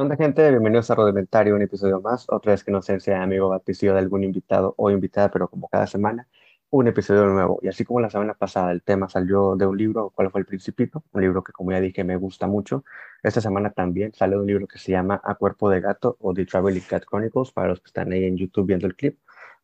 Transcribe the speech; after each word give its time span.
Hola 0.00 0.16
gente? 0.16 0.48
Bienvenidos 0.48 0.92
a 0.92 0.94
Rudimentario, 0.94 1.56
un 1.56 1.62
episodio 1.62 2.00
más. 2.00 2.24
Otra 2.30 2.52
vez 2.52 2.62
que 2.62 2.70
no 2.70 2.82
sé 2.82 3.00
si 3.00 3.06
sea 3.06 3.20
amigo 3.20 3.48
baticio 3.48 3.92
de 3.94 3.98
algún 3.98 4.22
invitado 4.22 4.72
o 4.76 4.92
invitada, 4.92 5.28
pero 5.28 5.48
como 5.48 5.68
cada 5.68 5.88
semana, 5.88 6.28
un 6.70 6.86
episodio 6.86 7.26
nuevo. 7.26 7.58
Y 7.62 7.68
así 7.68 7.84
como 7.84 7.98
la 7.98 8.08
semana 8.08 8.34
pasada 8.34 8.70
el 8.70 8.80
tema 8.84 9.08
salió 9.08 9.56
de 9.56 9.66
un 9.66 9.76
libro, 9.76 10.10
¿cuál 10.14 10.30
fue 10.30 10.40
el 10.40 10.46
Principito? 10.46 11.02
Un 11.10 11.22
libro 11.22 11.42
que 11.42 11.50
como 11.50 11.72
ya 11.72 11.80
dije 11.80 12.04
me 12.04 12.14
gusta 12.14 12.46
mucho. 12.46 12.84
Esta 13.24 13.40
semana 13.40 13.70
también 13.72 14.14
sale 14.14 14.36
de 14.36 14.40
un 14.40 14.46
libro 14.46 14.68
que 14.68 14.78
se 14.78 14.92
llama 14.92 15.20
A 15.24 15.34
Cuerpo 15.34 15.68
de 15.68 15.80
Gato 15.80 16.16
o 16.20 16.32
The 16.32 16.46
Traveling 16.46 16.84
Cat 16.88 17.04
Chronicles, 17.04 17.50
para 17.50 17.66
los 17.66 17.80
que 17.80 17.88
están 17.88 18.12
ahí 18.12 18.24
en 18.24 18.36
YouTube 18.36 18.68
viendo 18.68 18.86
el 18.86 18.94
clip. 18.94 19.18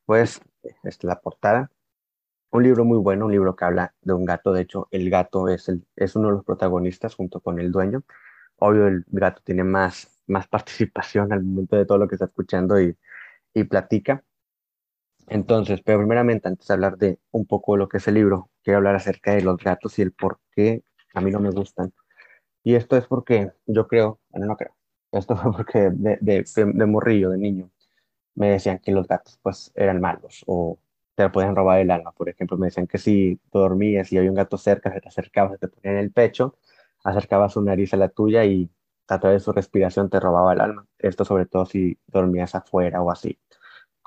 Pues 0.05 0.41
es 0.83 1.05
la 1.05 1.21
portada. 1.21 1.71
Un 2.51 2.65
libro 2.65 2.85
muy 2.85 2.99
bueno, 2.99 3.27
un 3.27 3.33
libro 3.33 3.55
que 3.55 3.67
habla 3.67 3.95
de 4.03 4.15
un 4.15 4.25
gato. 4.25 4.53
De 4.53 4.63
hecho, 4.63 4.89
el 4.91 5.11
gato 5.11 5.49
es, 5.49 5.69
el, 5.69 5.85
es 5.95 6.17
uno 6.17 6.29
de 6.29 6.35
los 6.35 6.45
protagonistas 6.45 7.15
junto 7.15 7.39
con 7.39 7.61
el 7.61 7.71
dueño. 7.71 8.03
Obvio, 8.57 8.89
el 8.89 9.05
gato 9.11 9.41
tiene 9.45 9.65
más 9.65 10.14
más 10.27 10.49
participación 10.49 11.33
al 11.33 11.43
momento 11.45 11.77
de 11.77 11.87
todo 11.87 11.99
lo 11.99 12.09
que 12.09 12.17
está 12.17 12.27
escuchando 12.27 12.81
y, 12.81 12.97
y 13.55 13.65
platica. 13.65 14.25
Entonces, 15.29 15.81
pero 15.85 15.99
primeramente, 15.99 16.49
antes 16.49 16.67
de 16.67 16.75
hablar 16.75 16.97
de 16.99 17.19
un 17.31 17.47
poco 17.47 17.77
lo 17.77 17.89
que 17.89 17.97
es 17.99 18.09
el 18.09 18.15
libro, 18.15 18.51
quiero 18.63 18.79
hablar 18.79 18.97
acerca 18.97 19.35
de 19.35 19.43
los 19.43 19.57
gatos 19.59 19.99
y 19.99 20.03
el 20.03 20.13
por 20.13 20.41
qué 20.53 20.83
a 21.15 21.21
mí 21.21 21.31
no 21.31 21.41
me 21.41 21.51
gustan. 21.51 21.93
Y 22.65 22.75
esto 22.77 22.97
es 22.97 23.07
porque 23.07 23.53
yo 23.67 23.89
creo, 23.89 24.21
bueno, 24.31 24.47
no 24.47 24.57
creo, 24.57 24.77
esto 25.13 25.37
fue 25.37 25.53
porque 25.53 25.91
de, 25.93 26.19
de, 26.21 26.45
de, 26.45 26.87
morrillo, 26.87 27.31
de 27.31 27.39
niño, 27.39 27.71
me 28.35 28.51
decían 28.51 28.81
que 28.81 28.93
los 28.93 29.09
gatos 29.09 29.39
pues 29.43 29.73
eran 29.77 30.01
malos 30.01 30.45
o 30.47 30.79
te 31.15 31.29
podían 31.31 31.57
robar 31.57 31.81
el 31.81 31.91
alma. 31.91 32.13
Por 32.13 32.29
ejemplo, 32.29 32.57
me 32.59 32.69
decían 32.69 32.87
que 32.87 32.99
si 32.99 33.41
tú 33.51 33.59
dormías 33.61 34.13
y 34.13 34.19
había 34.19 34.31
un 34.31 34.37
gato 34.37 34.59
cerca, 34.59 34.93
se 34.93 35.01
te 35.01 35.09
acercaba, 35.09 35.51
se 35.53 35.59
te 35.59 35.69
ponía 35.69 35.93
en 35.93 35.99
el 35.99 36.13
pecho, 36.13 36.59
acercaba 37.05 37.49
su 37.49 37.63
nariz 37.63 37.95
a 37.95 37.97
la 37.99 38.09
tuya 38.09 38.45
y 38.45 38.71
a 39.09 39.19
través 39.21 39.43
de 39.43 39.45
su 39.45 39.53
respiración 39.53 40.11
te 40.11 40.21
robaba 40.21 40.53
el 40.53 40.61
alma. 40.61 40.87
Esto 40.99 41.25
sobre 41.25 41.47
todo 41.47 41.67
si 41.67 41.99
dormías 42.07 42.55
afuera 42.55 43.03
o 43.03 43.11
así, 43.11 43.39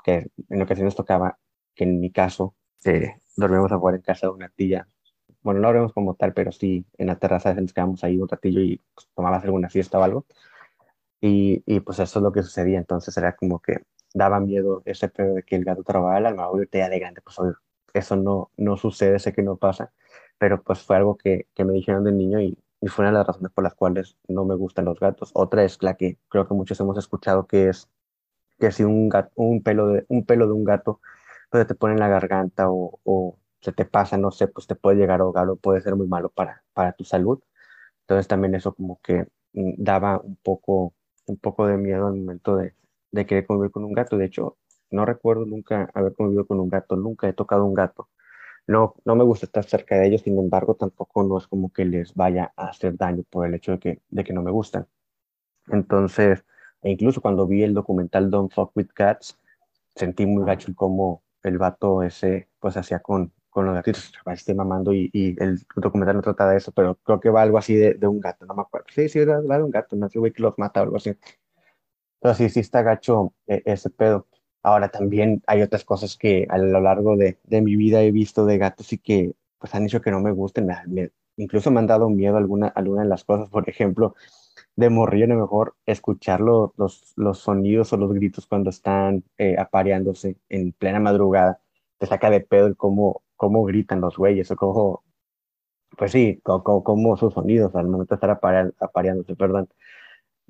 que 0.04 0.30
en 0.48 0.62
ocasiones 0.62 0.94
tocaba, 0.94 1.38
que 1.74 1.84
en 1.84 2.00
mi 2.00 2.10
caso, 2.12 2.54
eh, 2.84 3.16
dormíamos 3.36 3.72
afuera 3.72 3.96
en 3.96 4.02
casa 4.02 4.26
de 4.28 4.32
una 4.32 4.48
tía. 4.50 4.88
Bueno, 5.42 5.60
no 5.60 5.68
dormimos 5.68 5.92
como 5.92 6.14
tal, 6.14 6.32
pero 6.34 6.52
sí 6.52 6.86
en 6.98 7.06
la 7.08 7.18
terraza 7.18 7.54
nos 7.54 7.72
quedábamos 7.72 8.04
ahí 8.04 8.18
un 8.18 8.28
ratillo 8.28 8.60
y 8.60 8.82
pues, 8.94 9.08
tomabas 9.14 9.44
alguna 9.44 9.68
fiesta 9.70 9.98
o 9.98 10.02
algo. 10.02 10.26
Y, 11.20 11.62
y, 11.66 11.80
pues 11.80 11.98
eso 11.98 12.18
es 12.20 12.22
lo 12.22 12.32
que 12.32 12.42
sucedía. 12.42 12.78
Entonces 12.78 13.16
era 13.16 13.36
como 13.36 13.60
que 13.60 13.82
daba 14.14 14.40
miedo 14.40 14.82
ese 14.84 15.08
pedo 15.08 15.34
de 15.34 15.42
que 15.42 15.56
el 15.56 15.64
gato 15.64 15.82
te 15.84 15.92
robaba 15.92 16.18
el 16.18 16.26
alma. 16.26 16.48
Obviamente 16.48 16.78
ya 16.78 16.88
de 16.88 16.98
grande, 16.98 17.20
pues 17.22 17.38
obvio, 17.38 17.56
eso 17.94 18.16
no, 18.16 18.50
no 18.56 18.76
sucede, 18.76 19.18
sé 19.18 19.32
que 19.32 19.42
no 19.42 19.56
pasa, 19.56 19.92
pero 20.38 20.62
pues 20.62 20.80
fue 20.82 20.96
algo 20.96 21.16
que, 21.16 21.48
que 21.54 21.64
me 21.64 21.72
dijeron 21.72 22.04
de 22.04 22.12
niño 22.12 22.40
y 22.40 22.58
y 22.80 22.88
fue 22.88 23.04
una 23.04 23.12
de 23.12 23.18
las 23.18 23.26
razones 23.26 23.52
por 23.52 23.64
las 23.64 23.74
cuales 23.74 24.16
no 24.28 24.44
me 24.44 24.54
gustan 24.54 24.84
los 24.84 25.00
gatos. 25.00 25.30
Otra 25.34 25.64
es 25.64 25.82
la 25.82 25.94
que 25.94 26.18
creo 26.28 26.46
que 26.46 26.54
muchos 26.54 26.78
hemos 26.80 26.98
escuchado, 26.98 27.46
que 27.46 27.68
es 27.68 27.88
que 28.58 28.72
si 28.72 28.84
un, 28.84 29.08
gato, 29.08 29.32
un, 29.36 29.62
pelo, 29.62 29.88
de, 29.88 30.06
un 30.08 30.24
pelo 30.26 30.46
de 30.46 30.52
un 30.52 30.64
gato 30.64 31.00
pues, 31.50 31.66
te 31.66 31.74
pone 31.74 31.94
en 31.94 32.00
la 32.00 32.08
garganta 32.08 32.70
o, 32.70 33.00
o, 33.04 33.38
se 33.60 33.72
te 33.72 33.84
pasa, 33.84 34.16
no 34.18 34.30
sé, 34.30 34.48
pues 34.48 34.66
te 34.66 34.76
puede 34.76 34.98
llegar 34.98 35.20
a 35.20 35.24
ahogar 35.24 35.48
o 35.48 35.56
puede 35.56 35.80
ser 35.80 35.96
muy 35.96 36.06
malo 36.08 36.30
para, 36.30 36.64
para 36.74 36.92
tu 36.92 37.04
salud. 37.04 37.40
Entonces 38.02 38.28
también 38.28 38.54
eso 38.54 38.74
como 38.74 39.00
que 39.02 39.26
mm, 39.52 39.74
daba 39.78 40.20
un 40.20 40.36
poco, 40.36 40.94
un 41.26 41.38
poco 41.38 41.66
de 41.66 41.76
miedo 41.78 42.06
al 42.08 42.14
momento 42.16 42.56
de, 42.56 42.74
de 43.12 43.26
querer 43.26 43.46
convivir 43.46 43.72
con 43.72 43.84
un 43.84 43.92
gato. 43.94 44.16
De 44.18 44.26
hecho, 44.26 44.56
no 44.90 45.04
recuerdo 45.04 45.46
nunca 45.46 45.90
haber 45.94 46.14
convivido 46.14 46.46
con 46.46 46.60
un 46.60 46.68
gato, 46.68 46.96
nunca 46.96 47.28
he 47.28 47.32
tocado 47.32 47.64
un 47.64 47.74
gato 47.74 48.08
no, 48.68 48.94
no 49.04 49.16
me 49.16 49.24
gusta 49.24 49.46
estar 49.46 49.64
cerca 49.64 49.96
de 49.96 50.06
ellos, 50.06 50.22
sin 50.22 50.38
embargo, 50.38 50.74
tampoco 50.76 51.24
no 51.24 51.38
es 51.38 51.48
como 51.48 51.72
que 51.72 51.84
les 51.84 52.14
vaya 52.14 52.52
a 52.56 52.68
hacer 52.68 52.96
daño 52.96 53.24
por 53.30 53.46
el 53.46 53.54
hecho 53.54 53.72
de 53.72 53.78
que, 53.80 54.02
de 54.10 54.24
que 54.24 54.32
no 54.34 54.42
me 54.42 54.50
gustan. 54.52 54.86
Entonces, 55.68 56.44
e 56.82 56.90
incluso 56.90 57.20
cuando 57.22 57.46
vi 57.46 57.62
el 57.64 57.74
documental 57.74 58.30
Don't 58.30 58.52
Fuck 58.52 58.76
With 58.76 58.88
Cats, 58.94 59.38
sentí 59.96 60.26
muy 60.26 60.44
gacho 60.44 60.72
como 60.76 61.22
el 61.42 61.58
vato 61.58 62.02
ese, 62.02 62.48
pues 62.60 62.76
hacía 62.76 63.00
con, 63.00 63.32
con 63.50 63.66
los 63.66 63.74
gatitos, 63.74 64.12
esté 64.26 64.54
mamando 64.54 64.92
y, 64.92 65.10
y, 65.12 65.42
el 65.42 65.60
documental 65.76 66.16
no 66.16 66.22
trata 66.22 66.48
de 66.50 66.58
eso, 66.58 66.72
pero 66.72 66.96
creo 66.96 67.20
que 67.20 67.30
va 67.30 67.42
algo 67.42 67.58
así 67.58 67.74
de, 67.74 67.94
de 67.94 68.06
un 68.06 68.20
gato, 68.20 68.46
no 68.46 68.54
me 68.54 68.62
acuerdo. 68.62 68.86
Sí, 68.94 69.08
sí, 69.08 69.24
va 69.24 69.58
de 69.58 69.64
un 69.64 69.70
gato, 69.70 69.96
no 69.96 70.08
sé, 70.08 70.18
güey, 70.18 70.32
que 70.32 70.42
los 70.42 70.58
mata 70.58 70.80
o 70.80 70.84
algo 70.84 70.96
así. 70.96 71.16
Pero 72.20 72.34
sí, 72.34 72.48
sí 72.48 72.60
está 72.60 72.82
gacho 72.82 73.34
eh, 73.46 73.62
ese 73.64 73.90
pedo. 73.90 74.27
Ahora 74.62 74.88
también 74.90 75.42
hay 75.46 75.62
otras 75.62 75.84
cosas 75.84 76.16
que 76.16 76.46
a 76.50 76.58
lo 76.58 76.80
largo 76.80 77.16
de, 77.16 77.38
de 77.44 77.62
mi 77.62 77.76
vida 77.76 78.02
he 78.02 78.10
visto 78.10 78.44
de 78.46 78.58
gatos 78.58 78.92
y 78.92 78.98
que 78.98 79.34
pues 79.58 79.74
han 79.74 79.84
hecho 79.84 80.00
que 80.00 80.10
no 80.10 80.20
me 80.20 80.32
gusten. 80.32 80.68
incluso 81.36 81.70
me 81.70 81.80
han 81.80 81.86
dado 81.86 82.08
miedo 82.10 82.36
alguna, 82.36 82.68
alguna 82.68 83.02
de 83.02 83.08
las 83.08 83.24
cosas. 83.24 83.48
Por 83.50 83.68
ejemplo, 83.68 84.14
de 84.76 84.90
morrillo 84.90 85.24
a 85.26 85.28
lo 85.28 85.36
mejor 85.40 85.76
escuchar 85.86 86.40
los, 86.40 86.72
los 87.16 87.38
sonidos 87.38 87.92
o 87.92 87.96
los 87.96 88.12
gritos 88.12 88.46
cuando 88.46 88.70
están 88.70 89.24
eh, 89.38 89.56
apareándose 89.58 90.36
en 90.48 90.72
plena 90.72 91.00
madrugada. 91.00 91.60
Te 91.98 92.06
saca 92.06 92.30
de 92.30 92.40
pedo 92.40 92.66
el 92.68 92.76
cómo, 92.76 93.22
cómo 93.36 93.64
gritan 93.64 94.00
los 94.00 94.16
güeyes 94.16 94.50
o 94.50 94.56
cómo, 94.56 95.02
pues 95.96 96.12
sí, 96.12 96.40
cómo, 96.44 96.84
cómo 96.84 97.16
sus 97.16 97.34
sonidos 97.34 97.74
al 97.74 97.88
momento 97.88 98.14
de 98.14 98.16
estar 98.16 98.30
apareándose, 98.80 99.36
perdón. 99.36 99.68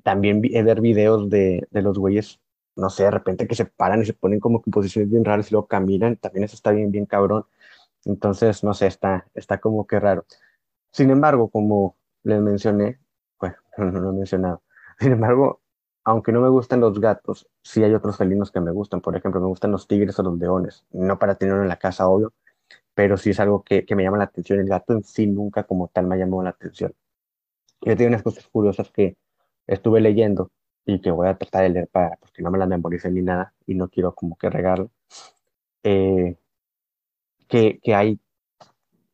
También 0.03 0.41
ver 0.41 0.81
videos 0.81 1.29
de, 1.29 1.67
de 1.71 1.81
los 1.81 1.97
güeyes 1.97 2.39
no 2.79 2.89
sé, 2.89 3.03
de 3.03 3.11
repente 3.11 3.47
que 3.47 3.55
se 3.55 3.65
paran 3.65 4.01
y 4.01 4.05
se 4.05 4.13
ponen 4.13 4.39
como 4.39 4.63
en 4.65 4.71
posiciones 4.71 5.11
bien 5.11 5.25
raras 5.25 5.49
y 5.49 5.53
luego 5.53 5.67
caminan, 5.67 6.17
también 6.17 6.45
eso 6.45 6.55
está 6.55 6.71
bien, 6.71 6.91
bien 6.91 7.05
cabrón. 7.05 7.45
Entonces, 8.05 8.63
no 8.63 8.73
sé, 8.73 8.87
está, 8.87 9.27
está 9.35 9.59
como 9.59 9.87
que 9.87 9.99
raro. 9.99 10.25
Sin 10.91 11.11
embargo, 11.11 11.49
como 11.49 11.97
les 12.23 12.41
mencioné, 12.41 12.99
bueno, 13.39 13.55
no, 13.77 13.91
lo 13.99 14.09
he 14.11 14.13
mencionado. 14.13 14.63
Sin 14.99 15.11
embargo, 15.13 15.61
aunque 16.03 16.31
no 16.31 16.41
me 16.41 16.49
gustan 16.49 16.81
los 16.81 16.99
gatos, 16.99 17.47
sí 17.63 17.83
hay 17.83 17.93
otros 17.93 18.17
felinos 18.17 18.51
que 18.51 18.61
me 18.61 18.71
gustan. 18.71 19.01
Por 19.01 19.15
ejemplo, 19.15 19.41
me 19.41 19.47
gustan 19.47 19.71
los 19.71 19.87
tigres 19.87 20.17
o 20.19 20.23
los 20.23 20.37
leones. 20.39 20.85
No 20.91 21.19
para 21.19 21.35
tenerlo 21.35 21.61
en 21.63 21.69
la 21.69 21.77
casa, 21.79 22.07
obvio, 22.07 22.33
pero 22.93 23.17
sí 23.17 23.31
es 23.31 23.39
algo 23.39 23.63
que, 23.63 23.85
que 23.85 23.95
me 23.95 24.03
llama 24.03 24.17
la 24.17 24.25
atención. 24.25 24.59
El 24.59 24.69
gato 24.69 24.93
en 24.93 25.03
sí 25.03 25.27
nunca 25.27 25.63
como 25.63 25.89
tal 25.89 26.07
me 26.07 26.15
ha 26.15 26.19
llamado 26.19 26.43
la 26.43 26.51
atención. 26.51 26.93
Yo 27.81 27.95
tengo 27.97 28.09
unas 28.09 28.23
cosas 28.23 28.47
curiosas 28.47 28.91
que 28.91 29.17
estuve 29.67 30.01
leyendo 30.01 30.51
y 30.93 31.01
que 31.01 31.11
voy 31.11 31.27
a 31.27 31.37
tratar 31.37 31.63
de 31.63 31.69
leer 31.69 31.87
para, 31.87 32.17
porque 32.17 32.41
no 32.41 32.51
me 32.51 32.57
las 32.57 32.67
memorice 32.67 33.11
ni 33.11 33.21
nada 33.21 33.53
y 33.65 33.75
no 33.75 33.89
quiero 33.89 34.13
como 34.15 34.37
que 34.37 34.49
regarlo, 34.49 34.91
eh, 35.83 36.35
que, 37.47 37.79
que 37.81 37.95
hay 37.95 38.19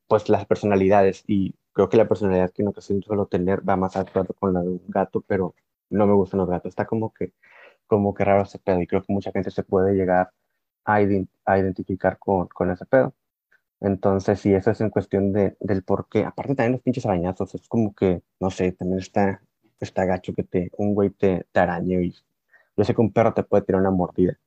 pues 0.08 0.30
las 0.30 0.46
personalidades 0.46 1.24
y 1.28 1.56
creo 1.74 1.90
que 1.90 1.98
la 1.98 2.08
personalidad 2.08 2.52
que 2.52 2.62
en 2.62 2.70
ocasión 2.70 3.02
suelo 3.04 3.26
tener 3.28 3.68
va 3.68 3.76
más 3.76 3.96
acuerdo 3.98 4.34
con 4.34 4.54
la 4.54 4.62
de 4.62 4.70
un 4.70 4.84
gato, 4.88 5.22
pero 5.28 5.56
no 5.90 6.08
me 6.08 6.14
gustan 6.14 6.40
los 6.40 6.50
gatos, 6.50 6.70
está 6.70 6.86
como 6.86 7.14
que, 7.14 7.34
como 7.88 8.14
que 8.14 8.26
raro 8.26 8.44
ese 8.44 8.60
pedo 8.60 8.82
y 8.82 8.88
creo 8.88 9.04
que 9.04 9.14
mucha 9.14 9.32
gente 9.32 9.52
se 9.52 9.64
puede 9.64 9.94
llegar 9.96 10.32
a, 10.86 10.96
a 10.96 11.60
identificar 11.60 12.18
con, 12.20 12.48
con 12.48 12.72
ese 12.72 12.86
pedo. 12.86 13.14
Entonces, 13.82 14.40
si 14.40 14.54
eso 14.54 14.72
es 14.72 14.82
en 14.82 14.90
cuestión 14.90 15.34
de, 15.34 15.58
del 15.60 15.84
por 15.84 16.08
qué. 16.10 16.26
Aparte 16.26 16.56
también 16.56 16.74
los 16.74 16.82
pinches 16.82 17.06
arañazos, 17.06 17.56
es 17.56 17.68
como 17.68 17.94
que, 17.96 18.24
no 18.40 18.50
sé, 18.52 18.72
también 18.72 19.00
está, 19.00 19.42
está 19.80 20.06
gacho 20.06 20.34
que 20.34 20.44
te, 20.44 20.72
un 20.78 20.94
güey 20.94 21.10
te, 21.10 21.46
te 21.52 21.60
arañe 21.60 22.04
y 22.04 22.16
yo 22.78 22.84
sé 22.84 22.94
que 22.94 23.02
un 23.02 23.12
perro 23.12 23.34
te 23.34 23.44
puede 23.44 23.64
tirar 23.64 23.82
una 23.82 23.92
mordida, 23.92 24.38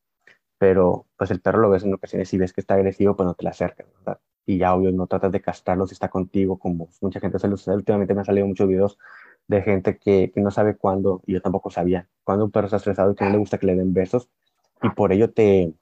pero 0.58 1.06
pues 1.16 1.30
el 1.30 1.40
perro 1.40 1.60
lo 1.60 1.70
ves 1.70 1.84
en 1.84 1.94
ocasiones 1.94 2.32
y 2.34 2.38
ves 2.38 2.52
que 2.52 2.60
está 2.60 2.74
agresivo, 2.74 3.16
pues 3.16 3.26
no 3.26 3.34
te 3.34 3.44
le 3.44 3.50
acercas, 3.50 3.86
¿verdad? 3.98 4.20
Y 4.46 4.58
ya 4.58 4.74
obvio 4.74 4.90
no 4.92 5.06
tratas 5.06 5.32
de 5.32 5.40
castrarlo 5.40 5.86
si 5.86 5.94
está 5.94 6.08
contigo, 6.08 6.58
como 6.58 6.88
mucha 7.00 7.20
gente 7.20 7.38
se 7.38 7.48
lo 7.48 7.56
sucede. 7.56 7.76
Últimamente 7.76 8.14
me 8.14 8.20
han 8.20 8.26
salido 8.26 8.46
muchos 8.46 8.68
videos 8.68 8.98
de 9.46 9.62
gente 9.62 9.98
que, 9.98 10.30
que 10.34 10.40
no 10.40 10.50
sabe 10.50 10.76
cuándo, 10.76 11.22
y 11.26 11.34
yo 11.34 11.42
tampoco 11.42 11.70
sabía, 11.70 12.08
cuando 12.24 12.44
un 12.44 12.50
perro 12.50 12.66
está 12.66 12.76
estresado 12.78 13.12
y 13.12 13.14
que 13.14 13.24
no 13.24 13.30
le 13.30 13.38
gusta 13.38 13.58
que 13.58 13.66
le 13.66 13.76
den 13.76 13.94
besos, 13.94 14.28
y 14.82 14.90
por 14.90 15.12
ello 15.12 15.30
te, 15.32 15.72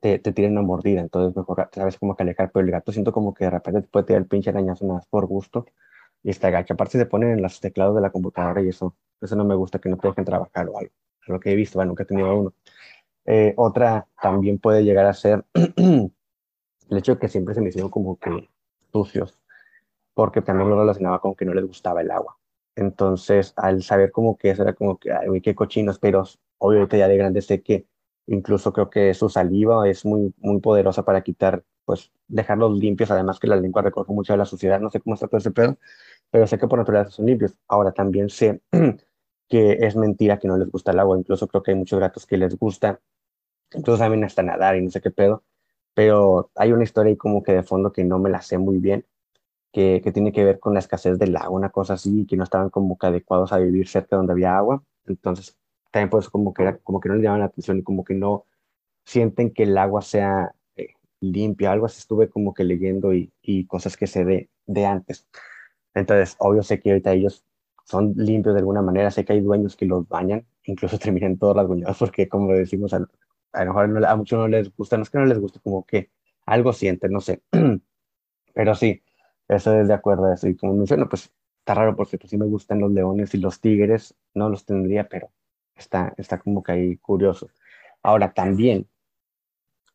te, 0.00 0.18
te 0.18 0.32
tiran 0.32 0.52
una 0.52 0.62
mordida, 0.62 1.00
entonces 1.00 1.36
mejor 1.36 1.68
sabes 1.72 1.98
cómo 1.98 2.16
que 2.16 2.22
alejar, 2.22 2.50
pero 2.52 2.64
el 2.64 2.70
gato 2.70 2.92
siento 2.92 3.12
como 3.12 3.34
que 3.34 3.44
de 3.44 3.50
repente 3.50 3.82
te 3.82 3.88
puede 3.88 4.06
tirar 4.06 4.22
el 4.22 4.28
pinche 4.28 4.50
arañazo 4.50 4.84
nada 4.84 4.98
más 4.98 5.06
por 5.06 5.26
gusto, 5.26 5.66
y 6.26 6.30
está 6.30 6.50
gacho. 6.50 6.74
Aparte 6.74 6.98
se 6.98 7.06
ponen 7.06 7.30
en 7.30 7.42
los 7.42 7.60
teclados 7.60 7.94
de 7.94 8.00
la 8.00 8.10
computadora 8.10 8.60
y 8.60 8.68
eso, 8.68 8.96
eso 9.20 9.36
no 9.36 9.44
me 9.44 9.54
gusta 9.54 9.78
que 9.78 9.88
no 9.88 9.96
te 9.96 10.08
dejen 10.08 10.24
trabajar 10.24 10.68
o 10.68 10.76
algo. 10.76 10.92
Es 11.22 11.28
lo 11.28 11.38
que 11.38 11.52
he 11.52 11.54
visto, 11.54 11.78
bueno, 11.78 11.90
nunca 11.90 12.02
he 12.02 12.06
tenido 12.06 12.34
uno. 12.36 12.54
Eh, 13.24 13.54
otra 13.56 14.08
también 14.20 14.58
puede 14.58 14.82
llegar 14.82 15.06
a 15.06 15.14
ser 15.14 15.44
el 15.54 16.10
hecho 16.90 17.14
de 17.14 17.20
que 17.20 17.28
siempre 17.28 17.54
se 17.54 17.60
me 17.60 17.68
hicieron 17.68 17.90
como 17.90 18.18
que 18.18 18.48
sucios, 18.90 19.38
porque 20.14 20.42
también 20.42 20.68
lo 20.68 20.80
relacionaba 20.80 21.20
con 21.20 21.36
que 21.36 21.44
no 21.44 21.54
les 21.54 21.64
gustaba 21.64 22.00
el 22.00 22.10
agua. 22.10 22.36
Entonces, 22.74 23.52
al 23.56 23.84
saber 23.84 24.10
como 24.10 24.36
que 24.36 24.50
eso 24.50 24.62
era 24.62 24.72
como 24.72 24.98
que, 24.98 25.12
ay, 25.12 25.40
qué 25.40 25.54
cochinos, 25.54 26.00
pero 26.00 26.24
obviamente 26.58 26.98
ya 26.98 27.06
de 27.06 27.18
grande 27.18 27.40
sé 27.40 27.62
que 27.62 27.86
incluso 28.26 28.72
creo 28.72 28.90
que 28.90 29.14
su 29.14 29.28
saliva 29.28 29.88
es 29.88 30.04
muy, 30.04 30.34
muy 30.38 30.60
poderosa 30.60 31.04
para 31.04 31.22
quitar, 31.22 31.62
pues, 31.84 32.10
dejarlos 32.26 32.76
limpios, 32.76 33.12
además 33.12 33.38
que 33.38 33.46
la 33.46 33.56
lengua 33.56 33.82
recoge 33.82 34.12
mucho 34.12 34.32
de 34.32 34.38
la 34.38 34.44
suciedad, 34.44 34.80
no 34.80 34.90
sé 34.90 35.00
cómo 35.00 35.14
está 35.14 35.28
todo 35.28 35.38
ese 35.38 35.52
pedo, 35.52 35.78
pero 36.30 36.46
sé 36.46 36.58
que 36.58 36.68
por 36.68 36.78
naturaleza 36.78 37.10
son 37.12 37.26
limpios. 37.26 37.56
Ahora 37.68 37.92
también 37.92 38.28
sé 38.30 38.62
que 39.48 39.72
es 39.80 39.96
mentira 39.96 40.38
que 40.38 40.48
no 40.48 40.56
les 40.58 40.70
gusta 40.70 40.92
el 40.92 40.98
agua, 41.00 41.18
incluso 41.18 41.48
creo 41.48 41.62
que 41.62 41.72
hay 41.72 41.76
muchos 41.76 42.00
gatos 42.00 42.26
que 42.26 42.36
les 42.36 42.56
gusta, 42.58 43.00
incluso 43.74 43.98
saben 43.98 44.24
hasta 44.24 44.42
nadar 44.42 44.76
y 44.76 44.82
no 44.82 44.90
sé 44.90 45.00
qué 45.00 45.10
pedo, 45.10 45.44
pero 45.94 46.50
hay 46.56 46.72
una 46.72 46.84
historia 46.84 47.10
ahí 47.10 47.16
como 47.16 47.42
que 47.42 47.52
de 47.52 47.62
fondo 47.62 47.92
que 47.92 48.04
no 48.04 48.18
me 48.18 48.30
la 48.30 48.42
sé 48.42 48.58
muy 48.58 48.78
bien, 48.78 49.06
que, 49.72 50.00
que 50.02 50.12
tiene 50.12 50.32
que 50.32 50.44
ver 50.44 50.58
con 50.60 50.74
la 50.74 50.80
escasez 50.80 51.18
del 51.18 51.36
agua, 51.36 51.50
una 51.58 51.70
cosa 51.70 51.94
así, 51.94 52.26
que 52.26 52.36
no 52.36 52.44
estaban 52.44 52.70
como 52.70 52.98
que 52.98 53.06
adecuados 53.06 53.52
a 53.52 53.58
vivir 53.58 53.88
cerca 53.88 54.16
donde 54.16 54.32
había 54.32 54.56
agua, 54.56 54.82
entonces 55.06 55.56
también 55.90 56.10
por 56.10 56.20
eso 56.20 56.30
como 56.30 56.54
que, 56.54 56.62
era, 56.62 56.78
como 56.78 57.00
que 57.00 57.08
no 57.08 57.16
les 57.16 57.24
llaman 57.24 57.40
la 57.40 57.46
atención 57.46 57.78
y 57.78 57.82
como 57.82 58.04
que 58.04 58.14
no 58.14 58.46
sienten 59.04 59.52
que 59.52 59.64
el 59.64 59.78
agua 59.78 60.02
sea 60.02 60.54
eh, 60.76 60.88
limpia, 61.20 61.72
algo 61.72 61.86
así 61.86 62.00
estuve 62.00 62.30
como 62.30 62.54
que 62.54 62.64
leyendo 62.64 63.14
y, 63.14 63.32
y 63.42 63.66
cosas 63.66 63.96
que 63.96 64.06
sé 64.06 64.24
de, 64.24 64.50
de 64.66 64.86
antes. 64.86 65.28
Entonces, 65.96 66.36
obvio 66.40 66.62
sé 66.64 66.80
que 66.80 66.92
ahorita 66.92 67.14
ellos 67.14 67.44
son 67.86 68.14
limpios 68.16 68.54
de 68.56 68.60
alguna 68.60 68.82
manera, 68.82 69.10
sé 69.12 69.26
que 69.26 69.34
hay 69.34 69.42
dueños 69.42 69.76
que 69.76 69.86
los 69.86 70.08
bañan, 70.08 70.46
incluso 70.64 70.98
terminan 71.00 71.38
todas 71.38 71.56
las 71.56 71.68
bañadas 71.68 71.98
porque 71.98 72.28
como 72.28 72.52
decimos, 72.54 72.94
a, 72.94 72.98
a 73.54 73.64
lo 73.66 73.74
mejor 73.74 74.06
a 74.06 74.16
muchos 74.16 74.38
no 74.40 74.48
les 74.48 74.74
gusta, 74.76 74.98
no 74.98 75.04
es 75.04 75.10
que 75.10 75.18
no 75.18 75.26
les 75.26 75.40
guste, 75.40 75.60
como 75.60 75.86
que 75.86 76.10
algo 76.46 76.72
sienten, 76.74 77.12
no 77.12 77.22
sé. 77.22 77.42
Pero 78.54 78.74
sí, 78.74 79.02
eso 79.48 79.78
es 79.80 79.88
de 79.88 79.94
acuerdo 79.94 80.26
a 80.26 80.34
eso. 80.34 80.48
Y 80.48 80.56
como 80.56 80.74
menciono, 80.74 81.08
pues 81.08 81.32
está 81.60 81.74
raro 81.74 81.96
porque 81.96 82.18
pues 82.18 82.30
sí 82.30 82.38
me 82.38 82.46
gustan 82.46 82.80
los 82.80 82.92
leones 82.92 83.34
y 83.34 83.38
los 83.38 83.60
tigres, 83.60 84.14
no 84.34 84.48
los 84.48 84.64
tendría, 84.66 85.08
pero 85.08 85.30
está, 85.76 86.14
está 86.16 86.38
como 86.38 86.62
que 86.62 86.72
ahí 86.72 86.96
curioso. 86.98 87.48
Ahora 88.02 88.32
también, 88.32 88.88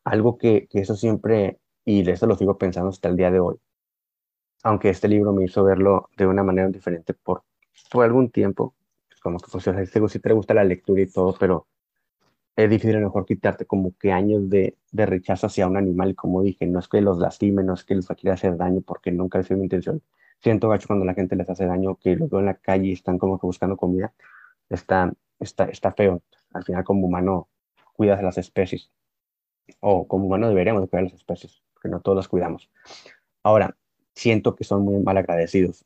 algo 0.04 0.38
que, 0.38 0.66
que 0.68 0.80
eso 0.80 0.96
siempre, 0.96 1.60
y 1.84 2.02
de 2.02 2.12
eso 2.12 2.26
lo 2.26 2.36
sigo 2.36 2.58
pensando 2.58 2.90
hasta 2.90 3.08
el 3.08 3.16
día 3.16 3.30
de 3.30 3.40
hoy, 3.40 3.56
aunque 4.62 4.90
este 4.90 5.08
libro 5.08 5.32
me 5.32 5.44
hizo 5.44 5.64
verlo 5.64 6.08
de 6.16 6.26
una 6.26 6.42
manera 6.42 6.68
diferente 6.68 7.14
por, 7.14 7.44
por 7.90 8.04
algún 8.04 8.30
tiempo, 8.30 8.74
como 9.22 9.38
que 9.38 9.46
pues, 9.50 10.12
si 10.12 10.18
te 10.20 10.32
gusta 10.32 10.54
la 10.54 10.64
lectura 10.64 11.02
y 11.02 11.06
todo, 11.06 11.34
pero 11.38 11.66
es 12.56 12.68
difícil 12.68 12.96
a 12.96 13.00
lo 13.00 13.06
mejor 13.06 13.24
quitarte 13.24 13.64
como 13.66 13.96
que 13.96 14.12
años 14.12 14.48
de, 14.50 14.76
de 14.90 15.06
rechazo 15.06 15.46
hacia 15.46 15.66
un 15.66 15.76
animal 15.76 16.10
y 16.10 16.14
como 16.14 16.42
dije, 16.42 16.66
no 16.66 16.78
es 16.80 16.88
que 16.88 17.00
los 17.00 17.18
lastime, 17.18 17.62
no 17.62 17.74
es 17.74 17.84
que 17.84 17.94
les 17.94 18.06
quiera 18.08 18.34
hacer 18.34 18.56
daño 18.56 18.82
porque 18.82 19.10
nunca 19.10 19.38
ha 19.38 19.42
sido 19.42 19.58
mi 19.58 19.64
intención. 19.64 20.02
Siento 20.40 20.68
gacho 20.68 20.88
cuando 20.88 21.04
la 21.04 21.14
gente 21.14 21.36
les 21.36 21.48
hace 21.48 21.66
daño, 21.66 21.96
que 21.96 22.16
los 22.16 22.28
veo 22.28 22.40
en 22.40 22.46
la 22.46 22.54
calle 22.54 22.88
y 22.88 22.92
están 22.92 23.18
como 23.18 23.38
que 23.38 23.46
buscando 23.46 23.76
comida, 23.76 24.12
está, 24.68 25.12
está, 25.38 25.64
está 25.66 25.92
feo. 25.92 26.22
Al 26.52 26.64
final 26.64 26.84
como 26.84 27.06
humano 27.06 27.48
cuidas 27.94 28.18
de 28.18 28.24
las 28.24 28.38
especies 28.38 28.90
o 29.80 30.06
como 30.06 30.26
humano 30.26 30.48
deberíamos 30.48 30.88
cuidar 30.88 31.04
las 31.04 31.14
especies, 31.14 31.62
porque 31.72 31.88
no 31.88 32.00
todos 32.00 32.16
las 32.16 32.28
cuidamos. 32.28 32.70
Ahora, 33.42 33.76
siento 34.14 34.56
que 34.56 34.64
son 34.64 34.82
muy 34.84 35.02
mal 35.02 35.16
agradecidos. 35.18 35.84